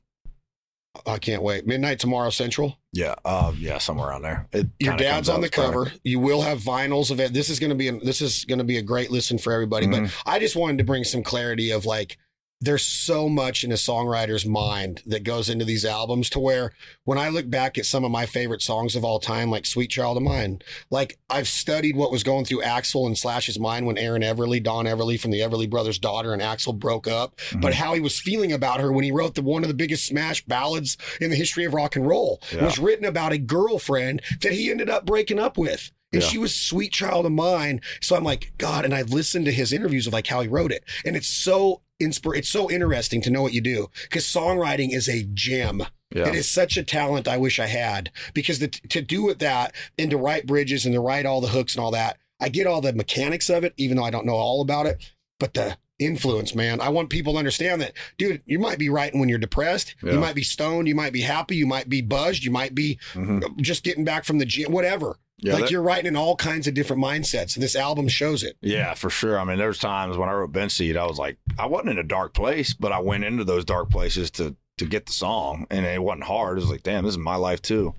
[1.05, 1.67] I can't wait.
[1.67, 2.79] Midnight tomorrow, Central.
[2.91, 3.13] Yeah.
[3.23, 4.47] Uh, yeah, somewhere around there.
[4.51, 5.91] It Your dad's on the cover.
[6.03, 7.33] You will have vinyls of it.
[7.33, 9.53] This is going to be a, this is going to be a great listen for
[9.53, 9.85] everybody.
[9.85, 10.11] Mhm.
[10.25, 12.17] But I just wanted to bring some clarity of like
[12.59, 17.17] there's so much in a songwriter's mind that goes into these albums to where when
[17.19, 20.17] I look back at some of my favorite songs of all time, like Sweet Child
[20.17, 24.23] of Mine, like I've studied what was going through Axl and Slash's mind when Erin
[24.23, 27.59] Everly, Don Everly from the Everly Brothers' daughter, and Axl broke up, mm-hmm.
[27.59, 30.07] but how he was feeling about her when he wrote the one of the biggest
[30.07, 32.65] smash ballads in the history of rock and roll Yeah.
[32.65, 35.91] was written about a girlfriend that he ended up breaking up with.
[36.13, 36.27] And Yeah.
[36.29, 37.81] she was sweet child of mine.
[38.01, 40.71] So I'm like, God, and I've listened to his interviews of like how he wrote
[40.71, 40.85] it.
[41.05, 43.89] And it's so inspir it's so interesting to know what you do.
[44.03, 45.83] Because songwriting is a gem.
[46.13, 46.27] Yeah.
[46.29, 48.11] It is such a talent I wish I had.
[48.33, 51.49] Because the, to do with that and to write bridges and to write all the
[51.49, 54.25] hooks and all that, I get all the mechanics of it, even though I don't
[54.25, 55.03] know all about it.
[55.39, 59.19] But the influence, man, I want people to understand that, dude, you might be writing
[59.19, 59.95] when you're depressed.
[60.03, 60.13] Yeah.
[60.13, 60.87] You might be stoned.
[60.87, 61.55] You might be happy.
[61.55, 62.43] You might be buzzed.
[62.43, 63.57] You might be Mhm.
[63.61, 65.17] just getting back from the gym, whatever.
[65.39, 67.55] Yeah, like that- you're writing in all kinds of different mindsets.
[67.55, 68.57] And this album shows it.
[68.61, 69.39] Yeah, for sure.
[69.39, 71.97] I mean, there's times when I wrote Bench Seat, I was like, I wasn't in
[71.99, 75.65] a dark place, but I went into those dark places to to get the song,
[75.71, 76.57] and it wasn't hard.
[76.57, 77.95] It was like, damn, this is my life too.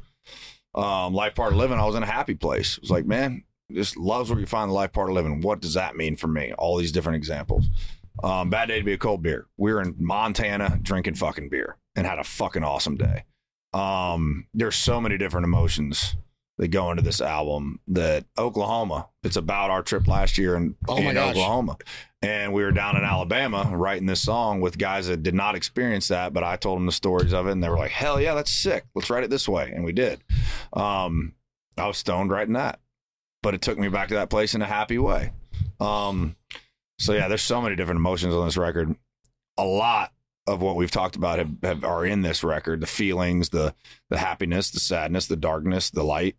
[0.74, 2.76] Um, life part of living, I was in a happy place.
[2.76, 5.41] It was like, man, this love's where you find the life part of living.
[5.41, 6.53] What does that mean for me?
[6.57, 7.66] All these different examples.
[8.22, 9.47] Um, bad day to be a cold beer.
[9.57, 13.24] We were in Montana drinking fucking beer and had a fucking awesome day.
[13.74, 16.14] Um, there's so many different emotions
[16.59, 20.96] that go into this album that Oklahoma, it's about our trip last year in, Oh
[20.98, 21.16] in.
[21.16, 21.78] Oklahoma.
[22.20, 26.09] And we were down in Alabama writing this song with guys that did not experience
[26.09, 28.34] that, but I told them the stories of it and they were like, hell yeah,
[28.34, 28.84] that's sick.
[28.94, 29.70] Let's write it this way.
[29.72, 30.20] And we did.
[30.72, 31.34] Um,
[31.76, 32.80] I was stoned writing that,
[33.42, 35.30] but it took me back to that place in a happy way.
[35.78, 36.34] Um,
[36.98, 38.96] so yeah, there's so many different emotions on this record.
[39.56, 40.12] A lot
[40.48, 42.80] of what we've talked about have, have, are in this record.
[42.80, 43.74] The feelings, the
[44.11, 46.36] the happiness, the sadness, the darkness, the light.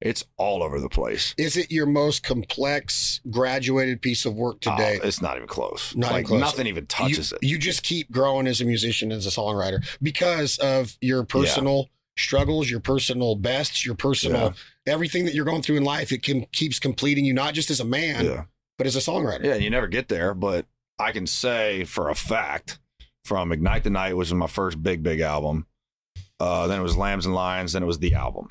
[0.00, 1.34] It's all over the place.
[1.36, 4.98] Is it your most complex graduated piece of work today?
[5.02, 5.94] Oh, it's not even close.
[5.94, 6.40] Not even close.
[6.40, 7.46] nothing even touches you, it.
[7.46, 12.70] You just keep growing as a musician, as a songwriter, because of your personal struggles,
[12.70, 14.54] your personal bests, your personal
[14.86, 16.12] everything that you're going through in life.
[16.12, 18.44] It can keeps completing you, not just as a man, Yeah.
[18.78, 19.44] but as a songwriter.
[19.44, 20.66] Yeah, and you never get there, but
[20.98, 22.78] I can say for a fact
[23.24, 25.66] from Ignite the Night, which was my first big, big album.
[26.38, 28.48] Uh, then it was Lambs and Lions, then it was the album.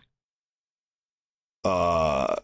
[1.64, 2.36] Uh,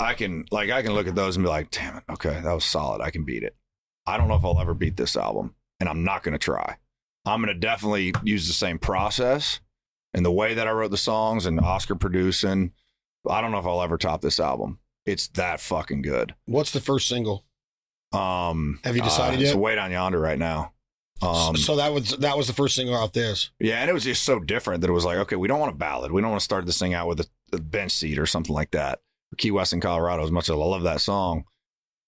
[0.00, 2.52] I can like I can look at those and be like, damn it, okay, that
[2.52, 3.00] was solid.
[3.00, 3.56] I can beat it.
[4.06, 6.76] I don't know if I'll ever beat this album, and I'm not gonna try.
[7.24, 9.60] I'm gonna definitely use the same process
[10.14, 12.72] and the way that I wrote the songs and Oscar producing.
[13.28, 14.78] I don't know if I'll ever top this album.
[15.06, 16.34] It's that fucking good.
[16.46, 17.44] What's the first single?
[18.12, 19.58] Um, Have you decided uh, It's yet?
[19.58, 20.72] way down yonder right now.
[21.22, 23.50] Um, so that was that was the first single out this.
[23.60, 25.72] yeah, and it was just so different that it was like, okay, we don't want
[25.72, 26.12] a ballad.
[26.12, 28.54] We don't want to start this thing out with a, a bench seat or something
[28.54, 29.00] like that.
[29.38, 31.44] Key West in Colorado, as much as I love that song,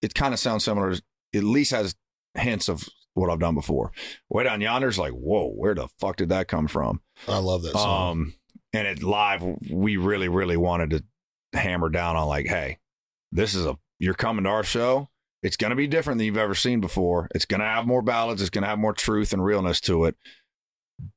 [0.02, 0.92] it kind of sounds similar.
[1.34, 1.94] At least has
[2.34, 3.92] hints of what I've done before.
[4.28, 7.00] Way down yonder's like, whoa, where the fuck did that come from?
[7.28, 8.10] I love that song.
[8.10, 8.34] Um,
[8.72, 11.04] and it live, we really, really wanted to
[11.58, 12.78] hammer down on like, hey,
[13.32, 15.08] this is a you're coming to our show.
[15.44, 17.28] It's going to be different than you've ever seen before.
[17.34, 18.40] It's going to have more ballads.
[18.40, 20.16] It's going to have more truth and realness to it.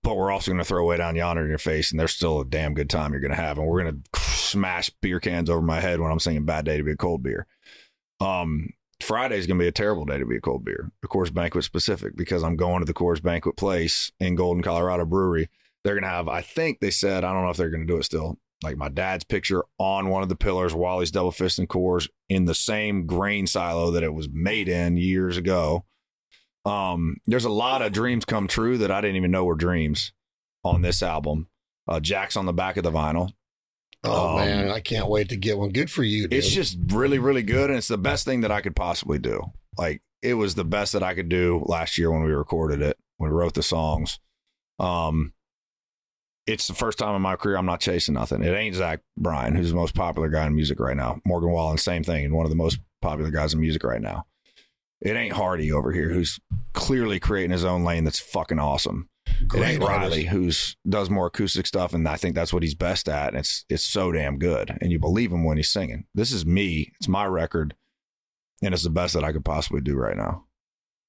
[0.04, 2.42] But we're also going to throw way down yonder in your face, and there's still
[2.42, 3.58] a damn good time you're going to have.
[3.58, 6.78] And we're going to smash beer cans over my head when I'm singing "Bad Day
[6.78, 7.48] to Be a Cold Beer."
[8.20, 11.10] Um, Friday is going to be a terrible day to be a cold beer, of
[11.10, 15.50] course, banquet specific, because I'm going to the Coors Banquet Place in Golden, Colorado Brewery.
[15.84, 17.94] They're going to have, I think they said, I don't know if they're going to
[17.94, 21.32] do it still, like my dad's picture on one of the pillars while he's double
[21.32, 25.86] fisting Coors in the same grain silo that it was made in years ago.
[26.66, 30.12] Um, there's a lot of dreams come true that I didn't even know were dreams
[30.64, 31.48] on this album.
[31.88, 33.32] Uh, Jack's on the back of the vinyl.
[34.04, 35.70] oh um, man, I can't wait to get one.
[35.70, 36.38] Good for you, dude.
[36.38, 39.42] It's just really, really good, and it's the best thing that I could possibly do.
[39.78, 42.98] Like it was the best that I could do last year when we recorded it,
[43.18, 44.20] when we wrote the songs.
[44.80, 45.34] Um,
[46.48, 48.42] it's the first time in my career I'm not chasing nothing.
[48.44, 51.20] It ain't Zach Bryan, who's the most popular guy in music right now.
[51.26, 54.26] Morgan Wallen, same thing, and one of the most popular guys in music right now.
[55.02, 56.40] It ain't Hardy over here, who's
[56.74, 59.10] clearly creating his own lane that's fucking awesome.
[59.28, 60.12] it Great ain't artist.
[60.12, 63.30] Riley, who's does more acoustic stuff, and I think that's what he's best at.
[63.30, 66.06] And it's it's so damn good, and you believe him when he's singing.
[66.16, 66.94] This is me.
[67.00, 67.76] It's my record,
[68.64, 70.46] and it's the best that I could possibly do right now.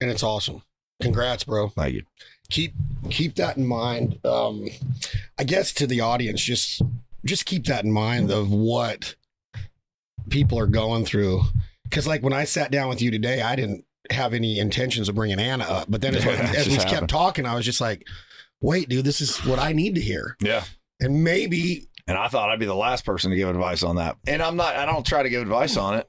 [0.01, 0.62] and it's awesome.
[1.01, 1.68] Congrats, bro.
[1.68, 2.03] Thank you.
[2.51, 2.75] Keep
[3.11, 4.19] keep that in mind.
[4.25, 4.69] Um,
[5.39, 6.83] I guess to the audience, just
[7.25, 9.15] just keep that in mind of what
[10.31, 11.43] people are going through.
[11.85, 15.15] Because like when I sat down with you today, I didn't have any intentions of
[15.15, 17.81] bringing Anna up, but then as, Yeah, as it we kept talking, I was just
[17.81, 18.07] like,
[18.61, 20.65] "Wait, dude, this is what I need to hear." Yeah.
[21.01, 24.17] And maybe And I thought I'd be the last person to give advice on that.
[24.27, 24.75] And I'm not.
[24.75, 26.09] I don't try to give advice on it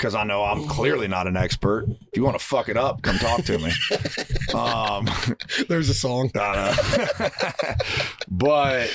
[0.00, 1.84] because I know I'm clearly not an expert.
[1.90, 3.70] If you want to fuck it up, come talk to me.
[4.58, 5.06] um,
[5.68, 6.30] there's a song.
[6.34, 7.30] I
[8.30, 8.90] but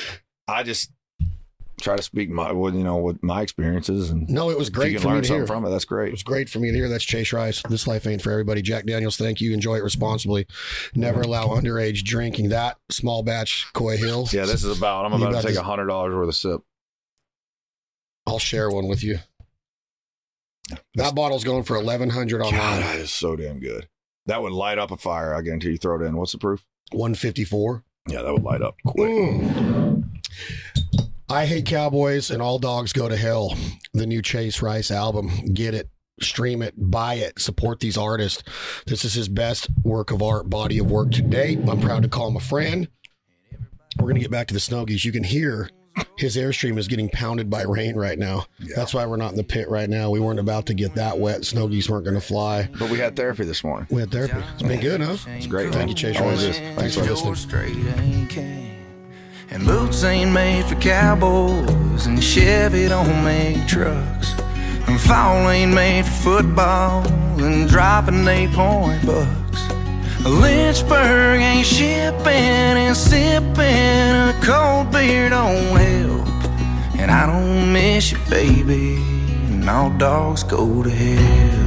[0.48, 0.92] I just
[1.80, 4.74] try to speak my, what you know, with my experiences, and No, it was if
[4.74, 5.48] you great can for me learn to something hear.
[5.48, 5.70] from it.
[5.70, 6.08] That's great.
[6.08, 6.90] It was great for me to hear.
[6.90, 7.62] That's Chase Rice.
[7.70, 8.64] This life ain't for everybody.
[8.64, 9.54] Jack Daniels, thank you.
[9.54, 10.48] Enjoy it responsibly.
[10.96, 12.50] Never allow underage drinking.
[12.50, 14.28] That small batch Coy Hill.
[14.32, 15.06] Yeah, this is about.
[15.06, 16.62] I'm You about, about to take to- a hundred dollars worth of sip.
[18.26, 19.20] I'll share one with you.
[20.96, 22.82] That bottle's going for eleven hundred God, online.
[22.82, 23.88] that is so damn good.
[24.26, 25.36] That would light up a fire.
[25.36, 25.78] I guarantee you.
[25.78, 26.18] Throw it in.
[26.18, 26.66] What's the proof?
[26.92, 27.84] One fifty four.
[28.08, 29.10] Yeah, that would light up quick.
[29.10, 30.10] Mm.
[31.30, 33.56] I hate cowboys and all dogs go to hell.
[33.94, 35.30] The new Chase Rice album.
[35.54, 35.90] Get it,
[36.22, 38.44] stream it, buy it, support these artists.
[38.86, 41.60] This is his best work of art, body of work to date.
[41.68, 42.88] I'm proud to call him a friend.
[44.00, 45.06] We're gonna get back to the Snuggies.
[45.06, 45.70] You can hear
[46.18, 48.46] his airstream is getting pounded by rain right now.
[48.76, 50.10] That's why we're not in the pit right now.
[50.10, 51.42] We weren't about to get that wet.
[51.42, 52.70] Snogies weren't gonna fly.
[52.80, 53.88] But we had therapy this morning.
[53.90, 54.38] We had therapy.
[54.54, 55.18] It's been good, huh?
[55.28, 55.74] It's great.
[55.74, 56.60] Thank you, Chase Always Rice.
[56.60, 56.76] is.
[56.78, 57.36] Thanks for listening.
[57.36, 58.72] Strait ain't king.
[59.52, 64.34] And boots ain't made for cowboys, and Chevy don't make trucks.
[64.88, 67.08] And fall ain't made for football,
[67.40, 69.75] and dropping eight point bucks.
[70.26, 76.28] Lynchburg ain't shipping, and sipping a cold beer don't help.
[76.98, 81.66] And I don't miss you, baby, and all dogs go to hell.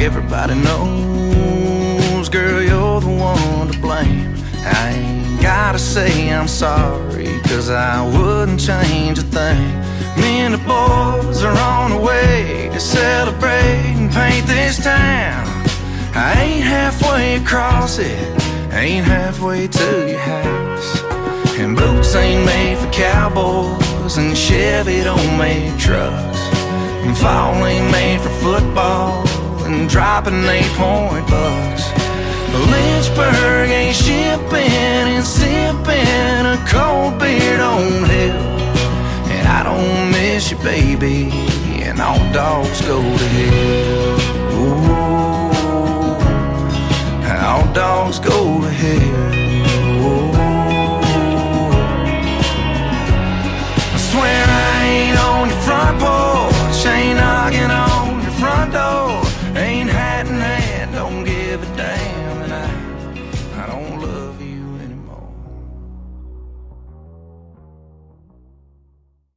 [0.00, 4.36] Everybody knows, girl, you're the one to blame.
[4.64, 9.89] I ain't gotta say I'm sorry, cause I wouldn't change a thing.
[10.20, 15.46] Me and the boys are on the way to celebrate and paint this town.
[16.14, 18.28] I ain't halfway across it,
[18.72, 21.02] ain't halfway to your house.
[21.58, 26.40] And boots ain't made for cowboys, and Chevy don't make trucks.
[27.04, 29.26] And fall ain't made for football
[29.64, 31.84] and dropping eight point bucks.
[32.52, 38.59] Lynchburg ain't shipping and sipping a cold beer don't help.
[39.60, 41.28] I don't miss you, baby,
[41.82, 44.18] and all dogs go to hell.
[44.56, 44.88] Ooh,
[47.44, 49.34] all dogs go to hell.
[50.06, 50.32] Ooh.
[53.92, 57.89] I swear I ain't on your front porch, ain't knocking on